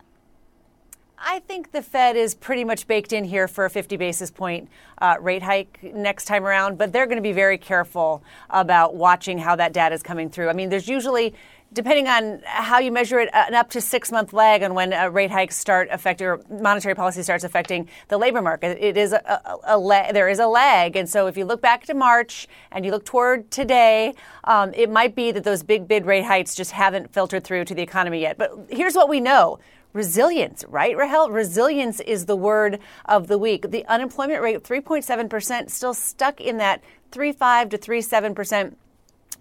[1.26, 4.68] I think the Fed is pretty much baked in here for a 50 basis point
[4.98, 9.38] uh, rate hike next time around, but they're going to be very careful about watching
[9.38, 10.50] how that data is coming through.
[10.50, 11.34] I mean, there's usually
[11.74, 15.10] depending on how you measure it, an up to six month lag on when uh,
[15.10, 18.78] rate hikes start affecting or monetary policy starts affecting the labor market.
[18.80, 21.62] It is a, a, a la- there is a lag, and so if you look
[21.62, 25.88] back to March and you look toward today, um, it might be that those big
[25.88, 28.38] bid rate hikes just haven't filtered through to the economy yet.
[28.38, 29.60] But here's what we know
[29.94, 31.30] resilience, right, Rahel?
[31.30, 33.70] Resilience is the word of the week.
[33.70, 38.74] The unemployment rate, 3.7%, still stuck in that 3.5 to 3.7%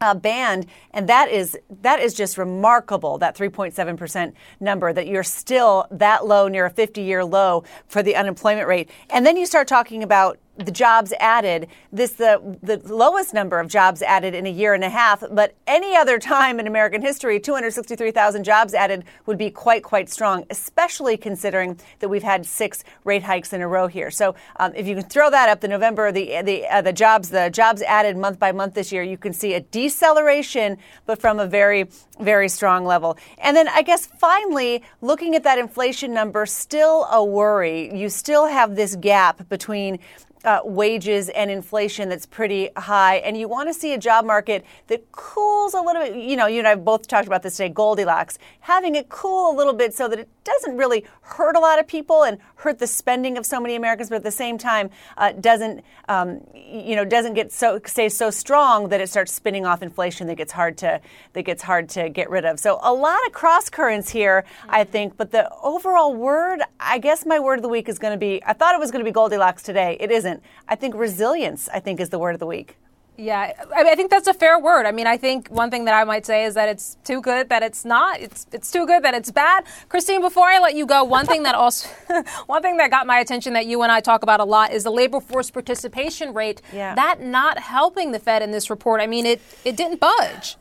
[0.01, 3.19] uh, band, and that is that is just remarkable.
[3.19, 8.03] That 3.7 percent number that you're still that low, near a 50 year low for
[8.03, 11.69] the unemployment rate, and then you start talking about the jobs added.
[11.93, 15.23] This the the lowest number of jobs added in a year and a half.
[15.31, 20.45] But any other time in American history, 263,000 jobs added would be quite quite strong,
[20.51, 24.11] especially considering that we've had six rate hikes in a row here.
[24.11, 27.31] So um, if you can throw that up, the November the the uh, the jobs
[27.31, 31.39] the jobs added month by month this year, you can see a deceleration, but from
[31.39, 31.89] a very
[32.21, 33.17] very strong level.
[33.39, 37.95] And then I guess finally, looking at that inflation number, still a worry.
[37.97, 39.99] You still have this gap between
[40.45, 44.65] uh, wages and inflation that's pretty high, and you want to see a job market
[44.89, 46.17] that cools a little bit.
[46.17, 49.53] You know, you and I have both talked about this today, Goldilocks, having it cool
[49.53, 52.79] a little bit so that it doesn't really hurt a lot of people and hurt
[52.79, 56.97] the spending of so many Americans, but at the same time uh, doesn't, um, you
[56.97, 60.53] know, doesn't get so stay so strong that it starts spinning off inflation that gets
[60.53, 61.01] hard to
[61.33, 62.59] that gets hard to get rid of.
[62.59, 65.17] So a lot of cross currents here, I think.
[65.17, 68.43] But the overall word, I guess my word of the week is going to be.
[68.45, 69.97] I thought it was going to be Goldilocks today.
[70.01, 70.32] It isn't.
[70.69, 71.69] I think resilience.
[71.73, 72.77] I think is the word of the week.
[73.19, 74.87] Yeah, I, mean, I think that's a fair word.
[74.87, 77.51] I mean, I think one thing that I might say is that it's too good
[77.51, 78.21] that it's not.
[78.21, 79.65] It's it's too good that it's bad.
[79.91, 81.89] Christine, before I let you go, one thing that also
[82.47, 84.85] one thing that got my attention that you and I talk about a lot is
[84.85, 86.63] the labor force participation rate.
[86.73, 86.95] Yeah.
[86.95, 89.03] That not helping the Fed in this report.
[89.03, 90.57] I mean, it it didn't budge.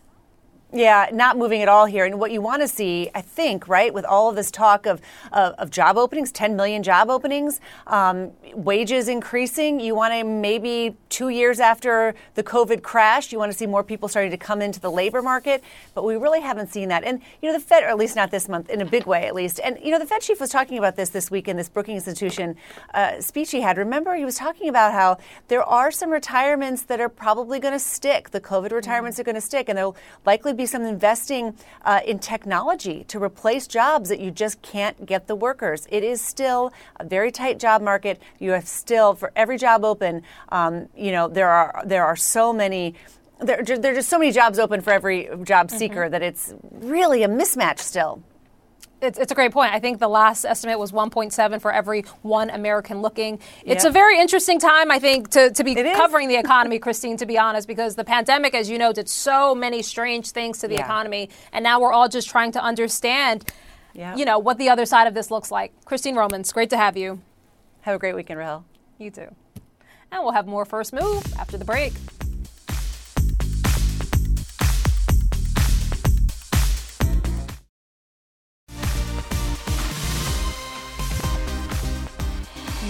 [0.73, 2.05] Yeah, not moving at all here.
[2.05, 5.01] And what you want to see, I think, right, with all of this talk of,
[5.33, 10.95] of, of job openings, 10 million job openings, um, wages increasing, you want to maybe
[11.09, 14.61] two years after the COVID crash, you want to see more people starting to come
[14.61, 15.61] into the labor market.
[15.93, 17.03] But we really haven't seen that.
[17.03, 19.25] And, you know, the Fed, or at least not this month, in a big way
[19.25, 19.59] at least.
[19.61, 22.07] And, you know, the Fed chief was talking about this this week in this Brookings
[22.07, 22.55] Institution
[22.93, 23.77] uh, speech he had.
[23.77, 25.17] Remember, he was talking about how
[25.49, 28.29] there are some retirements that are probably going to stick.
[28.29, 29.21] The COVID retirements mm-hmm.
[29.21, 33.21] are going to stick, and there'll likely be be some investing uh, in technology to
[33.21, 35.87] replace jobs that you just can't get the workers.
[35.89, 38.21] It is still a very tight job market.
[38.39, 42.53] You have still, for every job open, um, you know, there are there are so
[42.53, 42.95] many
[43.39, 45.77] there, there are just so many jobs open for every job mm-hmm.
[45.77, 46.11] seeker mm-hmm.
[46.11, 48.21] that it's really a mismatch still.
[49.01, 49.73] It's, it's, a great point.
[49.73, 53.39] I think the last estimate was 1.7 for every one American looking.
[53.65, 57.25] It's a very interesting time, I think, to, to be covering the economy, Christine, to
[57.25, 60.75] be honest, because the pandemic, as you know, did so many strange things to the
[60.75, 60.85] yeah.
[60.85, 61.29] economy.
[61.51, 63.51] And now we're all just trying to understand,
[63.93, 64.15] yeah.
[64.15, 65.73] you know, what the other side of this looks like.
[65.85, 67.21] Christine Romans, great to have you.
[67.81, 68.65] Have a great weekend, Rahel.
[68.99, 69.35] You too.
[70.11, 71.93] And we'll have more First Move after the break.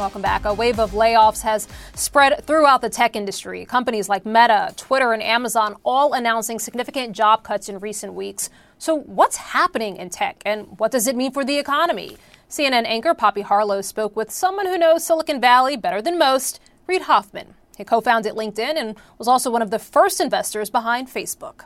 [0.02, 0.45] Welcome back.
[0.45, 3.66] A wave of layoffs has spread throughout the tech industry.
[3.66, 8.49] Companies like Meta, Twitter, and Amazon all announcing significant job cuts in recent weeks.
[8.80, 12.18] So, what's happening in tech and what does it mean for the economy?
[12.49, 17.04] CNN anchor Poppy Harlow spoke with someone who knows Silicon Valley better than most, Reid
[17.04, 17.54] Hoffman.
[17.78, 21.66] He co founded LinkedIn and was also one of the first investors behind Facebook.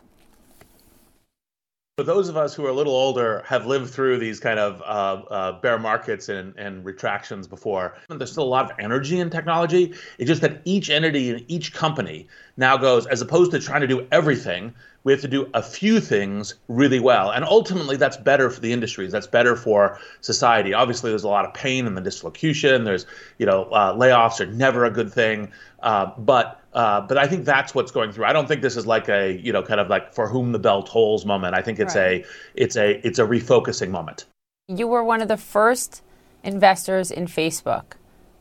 [1.98, 4.82] For those of us who are a little older, have lived through these kind of
[4.82, 7.96] uh, uh, bear markets and, and retractions before.
[8.10, 9.94] There's still a lot of energy in technology.
[10.18, 12.28] It's just that each entity and each company
[12.58, 14.74] now goes, as opposed to trying to do everything,
[15.06, 17.30] we have to do a few things really well.
[17.30, 19.12] And ultimately, that's better for the industries.
[19.12, 20.74] That's better for society.
[20.74, 22.84] Obviously, there's a lot of pain in the dislocation.
[22.84, 23.06] There's,
[23.38, 25.52] you know, uh, layoffs are never a good thing.
[25.82, 28.26] Uh, but uh, but I think that's what's going through.
[28.26, 30.60] I don't think this is like a you know kind of like for whom the
[30.60, 31.54] bell tolls moment.
[31.54, 32.26] I think it's right.
[32.26, 32.26] a
[32.56, 34.26] it's a it's a refocusing moment.
[34.68, 36.02] You were one of the first
[36.44, 37.94] investors in Facebook.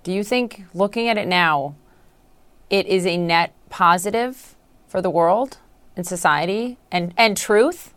[0.02, 1.76] Do you think, looking at it now,
[2.70, 4.56] it is a net positive
[4.86, 5.58] for the world
[5.96, 7.94] and society and and truth,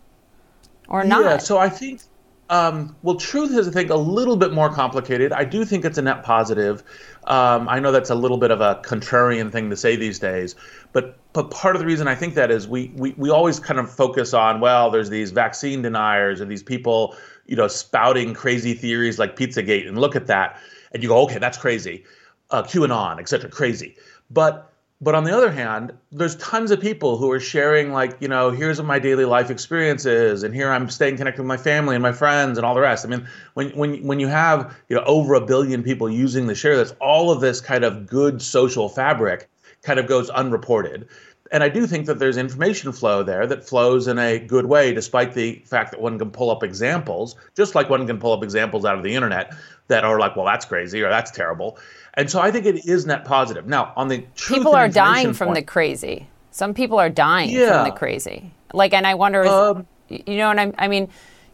[0.87, 1.23] or not?
[1.23, 1.37] Yeah.
[1.37, 2.01] So I think
[2.49, 5.33] um, well, truth is, I think, a little bit more complicated.
[5.33, 6.81] I do think it's a net positive.
[7.25, 10.55] Um, I know that's a little bit of a contrarian thing to say these days,
[10.93, 13.79] but but part of the reason I think that is we we, we always kind
[13.79, 17.15] of focus on well, there's these vaccine deniers and these people,
[17.47, 20.57] you know, spouting crazy theories like Pizzagate, and look at that,
[20.93, 22.05] and you go, okay, that's crazy,
[22.51, 23.97] uh, QAnon, etc., crazy.
[24.29, 28.27] But but on the other hand, there's tons of people who are sharing, like, you
[28.27, 31.57] know, here's what my daily life experience is, and here I'm staying connected with my
[31.57, 33.05] family and my friends and all the rest.
[33.05, 36.55] I mean, when when when you have you know over a billion people using the
[36.55, 39.49] share that's all of this kind of good social fabric
[39.83, 41.07] kind of goes unreported.
[41.51, 44.93] And I do think that there's information flow there that flows in a good way,
[44.93, 48.43] despite the fact that one can pull up examples, just like one can pull up
[48.43, 49.55] examples out of the internet
[49.87, 51.77] that are like, well, that's crazy or that's terrible.
[52.17, 53.67] And so I think it is net positive.
[53.67, 56.27] Now, on the people are dying from the crazy.
[56.51, 57.83] Some people are dying yeah.
[57.83, 58.51] from the crazy.
[58.73, 61.09] Like, and I wonder, um, you know what I, I mean?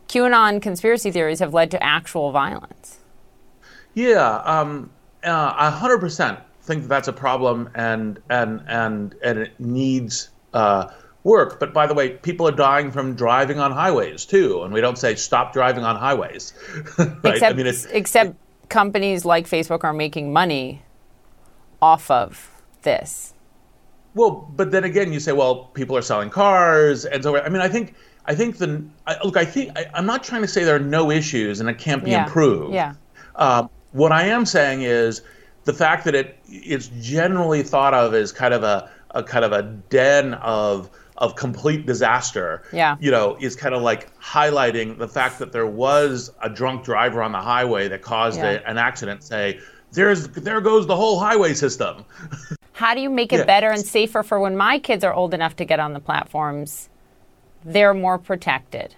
[0.07, 2.99] QAnon conspiracy theories have led to actual violence.
[3.93, 4.89] Yeah, um,
[5.23, 10.87] uh, 100% think that that's a problem and and and and it needs uh,
[11.23, 11.59] work.
[11.59, 14.97] But by the way, people are dying from driving on highways too, and we don't
[14.97, 16.53] say stop driving on highways.
[16.97, 17.17] right?
[17.25, 18.35] Except, I mean, except
[18.69, 20.81] companies like Facebook are making money
[21.81, 22.51] off of
[22.83, 23.33] this.
[24.15, 27.61] Well, but then again, you say, well, people are selling cars, and so I mean,
[27.61, 27.95] I think,
[28.25, 30.79] I think the I, look, I think I, am not trying to say there are
[30.79, 32.25] no issues and it can't be yeah.
[32.25, 32.73] improved.
[32.73, 32.93] Yeah.
[33.35, 35.21] Uh, what I am saying is
[35.65, 39.51] the fact that it it's generally thought of as kind of a, a kind of
[39.51, 42.97] a den of of complete disaster, yeah.
[42.99, 47.21] you know, is kind of like highlighting the fact that there was a drunk driver
[47.21, 48.51] on the highway that caused yeah.
[48.51, 49.23] a, an accident.
[49.23, 49.59] Say,
[49.91, 52.05] there's there goes the whole highway system.
[52.73, 53.45] How do you make it yeah.
[53.45, 56.89] better and safer for when my kids are old enough to get on the platforms?
[57.63, 58.95] They're more protected.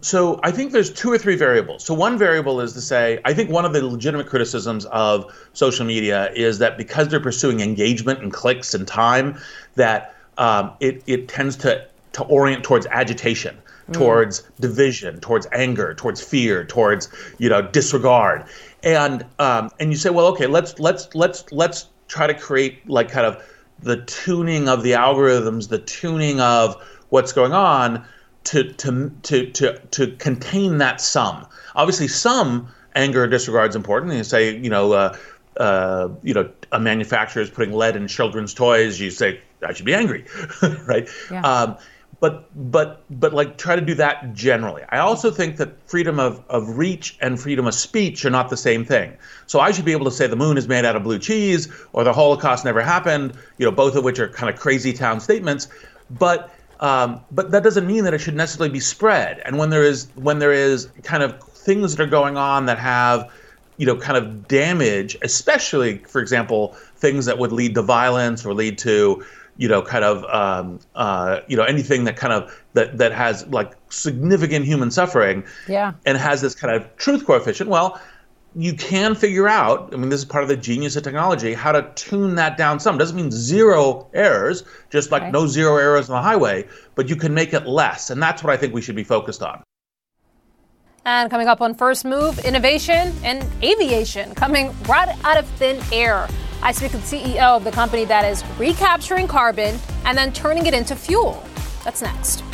[0.00, 1.84] So I think there's two or three variables.
[1.84, 5.84] So one variable is to say, I think one of the legitimate criticisms of social
[5.84, 9.36] media is that because they're pursuing engagement and clicks and time,
[9.74, 13.58] that um, it, it tends to, to orient towards agitation,
[13.88, 13.92] mm.
[13.92, 17.08] towards division, towards anger, towards fear, towards
[17.38, 18.44] you know disregard,
[18.82, 23.10] and um, and you say, well, okay, let's let's let's let's try to create like
[23.10, 23.44] kind of
[23.80, 28.04] the tuning of the algorithms, the tuning of what's going on
[28.44, 31.46] to to to to to contain that sum.
[31.74, 34.12] Obviously, some anger or disregard is important.
[34.14, 34.92] You say, you know.
[34.92, 35.16] Uh,
[35.58, 39.86] uh, you know, a manufacturer is putting lead in children's toys, you say I should
[39.86, 40.24] be angry,
[40.86, 41.08] right?
[41.30, 41.42] Yeah.
[41.42, 41.76] Um,
[42.20, 44.82] but but but like try to do that generally.
[44.88, 48.56] I also think that freedom of, of reach and freedom of speech are not the
[48.56, 49.16] same thing.
[49.46, 51.68] So I should be able to say the moon is made out of blue cheese
[51.92, 55.20] or the Holocaust never happened, you know, both of which are kind of crazy town
[55.20, 55.68] statements.
[56.10, 59.40] But um, but that doesn't mean that it should necessarily be spread.
[59.44, 62.78] And when there is when there is kind of things that are going on that
[62.78, 63.30] have
[63.78, 68.52] you know, kind of damage, especially, for example, things that would lead to violence or
[68.52, 69.24] lead to,
[69.56, 73.46] you know, kind of, um, uh, you know, anything that kind of that that has
[73.46, 77.70] like significant human suffering, yeah, and has this kind of truth coefficient.
[77.70, 78.00] Well,
[78.56, 79.94] you can figure out.
[79.94, 81.54] I mean, this is part of the genius of technology.
[81.54, 86.10] How to tune that down some doesn't mean zero errors, just like no zero errors
[86.10, 86.66] on the highway,
[86.96, 89.42] but you can make it less, and that's what I think we should be focused
[89.42, 89.62] on.
[91.10, 96.28] And coming up on First Move, innovation and aviation coming right out of thin air.
[96.62, 100.74] I speak with CEO of the company that is recapturing carbon and then turning it
[100.74, 101.42] into fuel.
[101.82, 102.44] That's next.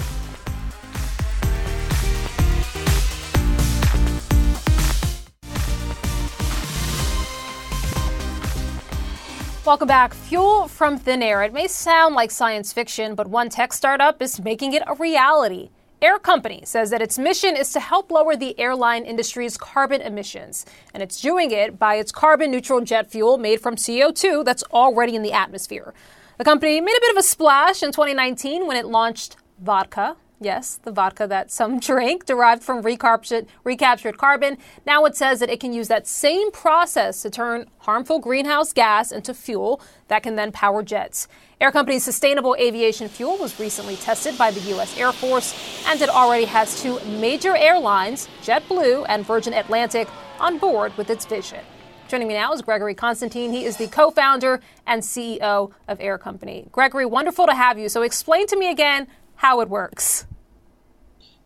[9.67, 10.15] Welcome back.
[10.15, 11.43] Fuel from thin air.
[11.43, 15.71] It may sound like science fiction, but one tech startup is making it a reality.
[16.03, 20.67] Air Company says that its mission is to help lower the airline industry's carbon emissions,
[20.93, 25.15] and it's doing it by its carbon neutral jet fuel made from CO2 that's already
[25.15, 25.95] in the atmosphere.
[26.37, 30.79] The company made a bit of a splash in 2019 when it launched vodka, Yes,
[30.83, 34.59] the vodka that some drink derived from recaptured, recaptured carbon.
[34.87, 39.13] Now it says that it can use that same process to turn harmful greenhouse gas
[39.13, 41.29] into fuel that can then power jets.
[41.61, 44.99] Air Company's sustainable aviation fuel was recently tested by the U.S.
[44.99, 45.55] Air Force,
[45.87, 50.09] and it already has two major airlines, JetBlue and Virgin Atlantic,
[50.41, 51.61] on board with its vision.
[52.09, 53.51] Joining me now is Gregory Constantine.
[53.51, 56.67] He is the co founder and CEO of Air Company.
[56.71, 57.89] Gregory, wonderful to have you.
[57.89, 59.07] So, explain to me again
[59.37, 60.27] how it works.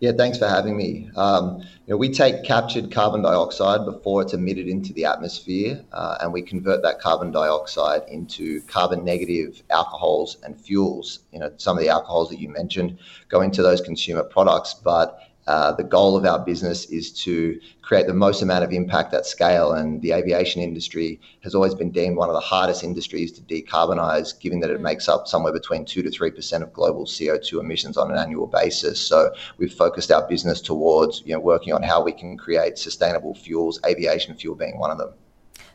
[0.01, 1.11] Yeah, thanks for having me.
[1.17, 6.19] Um, you know, we take captured carbon dioxide before it's emitted into the atmosphere, uh,
[6.21, 11.21] and we convert that carbon dioxide into carbon negative alcohols and fuels.
[11.33, 15.21] You know, some of the alcohols that you mentioned go into those consumer products, but
[15.49, 19.25] uh, the goal of our business is to create the most amount of impact at
[19.25, 19.73] scale.
[19.73, 24.39] And the aviation industry has always been deemed one of the hardest industries to decarbonize,
[24.39, 28.11] given that it makes up somewhere between 2 to 3% of global CO2 emissions on
[28.11, 29.01] an annual basis.
[29.01, 33.35] So we've focused our business towards you know, working on how we can create sustainable
[33.35, 35.15] fuels, aviation fuel being one of them.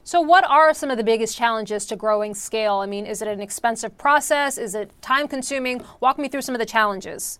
[0.03, 2.75] So, what are some of the biggest challenges to growing scale?
[2.75, 4.57] I mean, is it an expensive process?
[4.57, 5.81] Is it time consuming?
[5.99, 7.39] Walk me through some of the challenges.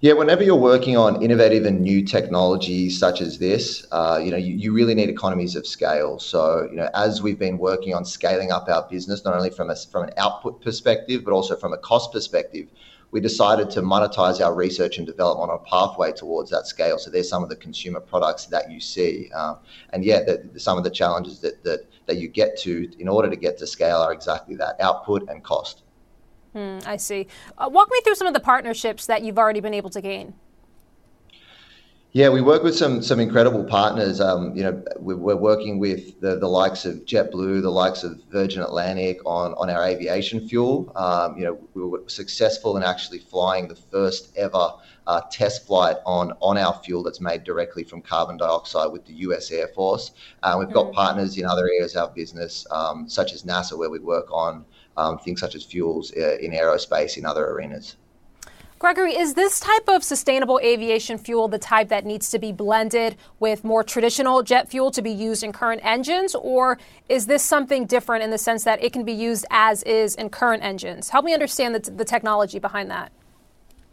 [0.00, 4.36] Yeah, whenever you're working on innovative and new technologies such as this, uh, you know,
[4.36, 6.18] you, you, really need economies of scale.
[6.18, 9.70] So, you know, as we've been working on scaling up our business, not only from
[9.70, 12.68] a, from an output perspective, but also from a cost perspective,
[13.10, 16.98] we decided to monetize our research and development on a pathway towards that scale.
[16.98, 19.58] So there's some of the consumer products that you see, um,
[19.92, 23.28] and yeah, the, some of the challenges that, that that you get to in order
[23.28, 25.82] to get to scale are exactly that: output and cost.
[26.52, 27.28] Hmm, I see.
[27.56, 30.34] Uh, walk me through some of the partnerships that you've already been able to gain.
[32.12, 34.20] Yeah, we work with some some incredible partners.
[34.20, 38.62] Um, you know, we're working with the, the likes of JetBlue, the likes of Virgin
[38.62, 40.90] Atlantic on, on our aviation fuel.
[40.96, 44.72] Um, you know, we were successful in actually flying the first ever
[45.06, 49.12] uh, test flight on on our fuel that's made directly from carbon dioxide with the
[49.26, 49.52] U.S.
[49.52, 50.10] Air Force.
[50.42, 50.94] Uh, we've got mm.
[50.94, 54.64] partners in other areas of our business, um, such as NASA, where we work on
[55.00, 57.96] um, things such as fuels uh, in aerospace in other arenas.
[58.78, 63.14] Gregory, is this type of sustainable aviation fuel the type that needs to be blended
[63.38, 66.78] with more traditional jet fuel to be used in current engines, or
[67.10, 70.30] is this something different in the sense that it can be used as is in
[70.30, 71.10] current engines?
[71.10, 73.12] Help me understand the, the technology behind that.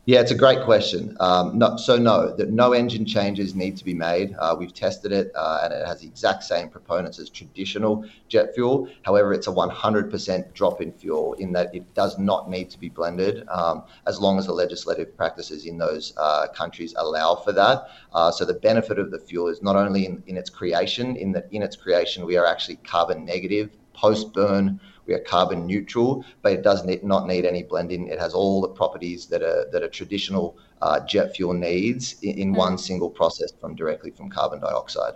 [0.07, 1.17] Yeah, it's a great question.
[1.19, 4.33] Um, no, so no, that no engine changes need to be made.
[4.39, 8.55] Uh, we've tested it, uh, and it has the exact same proponents as traditional jet
[8.55, 8.87] fuel.
[9.01, 12.87] However, it's a 100% drop in fuel in that it does not need to be
[12.87, 17.89] blended, um, as long as the legislative practices in those uh, countries allow for that.
[18.13, 21.33] Uh, so the benefit of the fuel is not only in, in its creation, in
[21.33, 26.23] that in its creation we are actually carbon negative post burn we are carbon neutral,
[26.41, 28.07] but it does need, not need any blending.
[28.07, 32.37] It has all the properties that a that a traditional uh, jet fuel needs in,
[32.37, 32.57] in mm.
[32.57, 35.15] one single process from directly from carbon dioxide.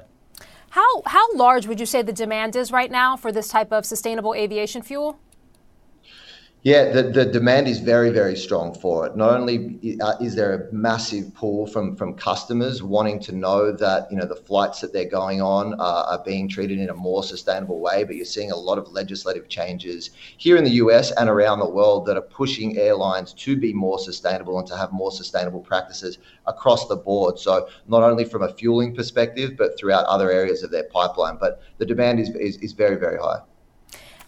[0.69, 3.85] How how large would you say the demand is right now for this type of
[3.85, 5.19] sustainable aviation fuel?
[6.63, 9.15] Yeah, the, the demand is very, very strong for it.
[9.15, 14.11] Not only uh, is there a massive pull from, from customers wanting to know that
[14.11, 17.23] you know the flights that they're going on uh, are being treated in a more
[17.23, 21.31] sustainable way, but you're seeing a lot of legislative changes here in the US and
[21.31, 25.11] around the world that are pushing airlines to be more sustainable and to have more
[25.11, 27.39] sustainable practices across the board.
[27.39, 31.37] So not only from a fueling perspective, but throughout other areas of their pipeline.
[31.39, 33.39] But the demand is, is, is very, very high.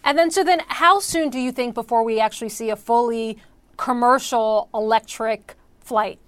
[0.04, 3.38] And then, so then, how soon do you think before we actually see a fully
[3.78, 6.18] commercial electric flight?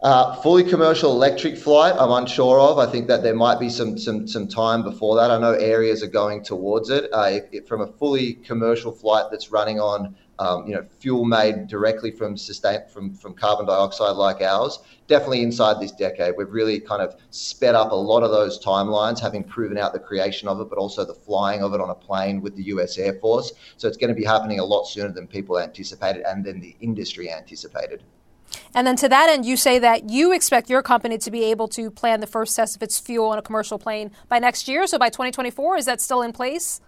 [0.00, 2.78] Uh, fully commercial electric flight, I'm unsure of.
[2.78, 5.30] I think that there might be some some some time before that.
[5.30, 7.10] I know areas are going towards it.
[7.12, 11.66] Uh, if from a fully commercial flight that's running on um, you know, fuel made
[11.66, 14.78] directly from sustain from from carbon dioxide like ours.
[15.06, 19.18] Definitely inside this decade, we've really kind of sped up a lot of those timelines,
[19.18, 21.94] having proven out the creation of it, but also the flying of it on a
[21.94, 22.98] plane with the U.S.
[22.98, 23.52] Air Force.
[23.78, 26.76] So it's going to be happening a lot sooner than people anticipated, and than the
[26.80, 28.02] industry anticipated.
[28.74, 31.68] And then to that end, you say that you expect your company to be able
[31.68, 34.86] to plan the first test of its fuel on a commercial plane by next year.
[34.86, 36.80] So by 2024, is that still in place?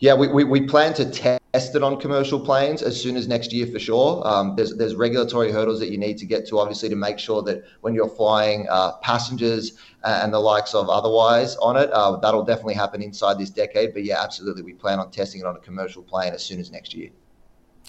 [0.00, 3.52] Yeah, we, we, we, plan to test it on commercial planes as soon as next
[3.52, 4.26] year for sure.
[4.26, 7.42] Um, there's, there's regulatory hurdles that you need to get to, obviously, to make sure
[7.42, 12.44] that when you're flying uh, passengers and the likes of otherwise on it, uh, that'll
[12.44, 13.94] definitely happen inside this decade.
[13.94, 16.72] But yeah, absolutely, we plan on testing it on a commercial plane as soon as
[16.72, 17.10] next year.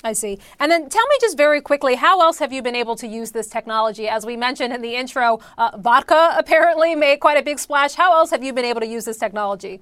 [0.03, 0.39] I see.
[0.59, 3.31] And then tell me just very quickly, how else have you been able to use
[3.31, 4.07] this technology?
[4.07, 7.95] As we mentioned in the intro, uh, vodka apparently made quite a big splash.
[7.95, 9.81] How else have you been able to use this technology?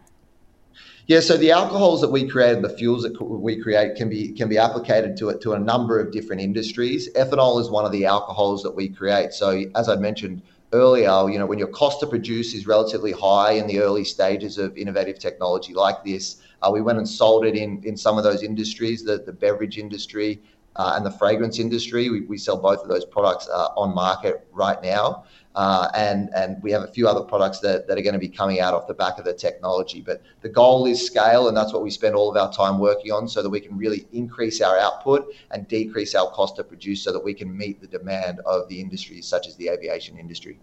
[1.07, 4.31] Yeah, so the alcohols that we create, and the fuels that we create, can be
[4.31, 7.11] can be applied to it to a number of different industries.
[7.13, 9.33] Ethanol is one of the alcohols that we create.
[9.33, 10.41] So as I mentioned
[10.71, 14.57] earlier, you know, when your cost to produce is relatively high in the early stages
[14.57, 18.23] of innovative technology like this, uh, we went and sold it in in some of
[18.23, 20.41] those industries, the the beverage industry
[20.77, 22.09] uh, and the fragrance industry.
[22.09, 25.25] We, we sell both of those products uh, on market right now.
[25.55, 28.27] Uh, and and we have a few other products that, that are going to be
[28.27, 30.01] coming out off the back of the technology.
[30.01, 33.11] But the goal is scale, and that's what we spend all of our time working
[33.11, 37.03] on, so that we can really increase our output and decrease our cost to produce,
[37.03, 40.57] so that we can meet the demand of the industries such as the aviation industry.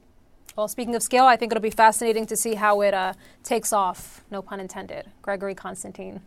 [0.56, 3.14] Well, speaking of scale, I think it'll be fascinating to see how it uh,
[3.44, 4.24] takes off.
[4.30, 5.06] No pun intended.
[5.22, 6.20] Gregory Constantine,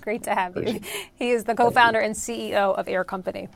[0.00, 0.80] great to have you.
[1.16, 3.48] He is the co-founder and CEO of Air Company.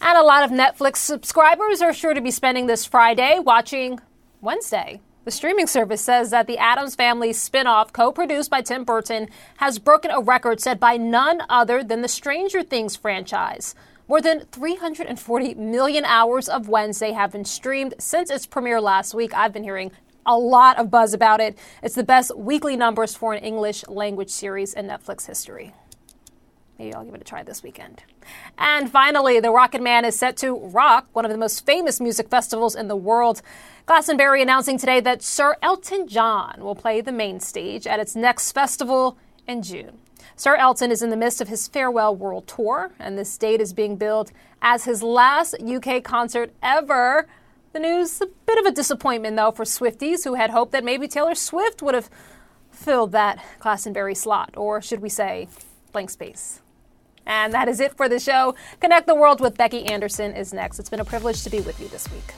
[0.00, 4.00] And a lot of Netflix subscribers are sure to be spending this Friday watching
[4.40, 5.00] Wednesday.
[5.24, 9.78] The streaming service says that the Addams Family spinoff, co produced by Tim Burton, has
[9.78, 13.74] broken a record set by none other than the Stranger Things franchise.
[14.06, 19.32] More than 340 million hours of Wednesday have been streamed since its premiere last week.
[19.32, 19.92] I've been hearing
[20.26, 21.56] a lot of buzz about it.
[21.82, 25.72] It's the best weekly numbers for an English language series in Netflix history.
[26.78, 28.02] Maybe I'll give it a try this weekend.
[28.58, 32.28] And finally, the Rocket Man is set to rock one of the most famous music
[32.28, 33.42] festivals in the world.
[33.86, 38.52] Glastonbury announcing today that Sir Elton John will play the main stage at its next
[38.52, 39.16] festival
[39.46, 39.98] in June.
[40.36, 43.72] Sir Elton is in the midst of his farewell world tour, and this date is
[43.72, 47.28] being billed as his last UK concert ever.
[47.72, 50.82] The news is a bit of a disappointment though for Swifties who had hoped that
[50.82, 52.10] maybe Taylor Swift would have
[52.72, 55.46] filled that Glastonbury slot, or should we say,
[55.92, 56.60] blank space.
[57.26, 58.54] And that is it for the show.
[58.80, 60.78] Connect the World with Becky Anderson is next.
[60.78, 62.34] It's been a privilege to be with you this week.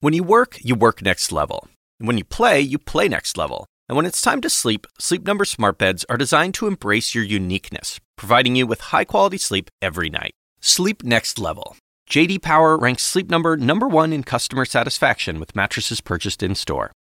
[0.00, 1.68] When you work, you work next level.
[1.98, 3.66] When you play, you play next level.
[3.86, 7.24] And when it's time to sleep, Sleep Number smart beds are designed to embrace your
[7.24, 10.30] uniqueness, providing you with high-quality sleep every night.
[10.60, 11.76] Sleep next level.
[12.08, 16.92] JD Power ranks Sleep Number number 1 in customer satisfaction with mattresses purchased in-store.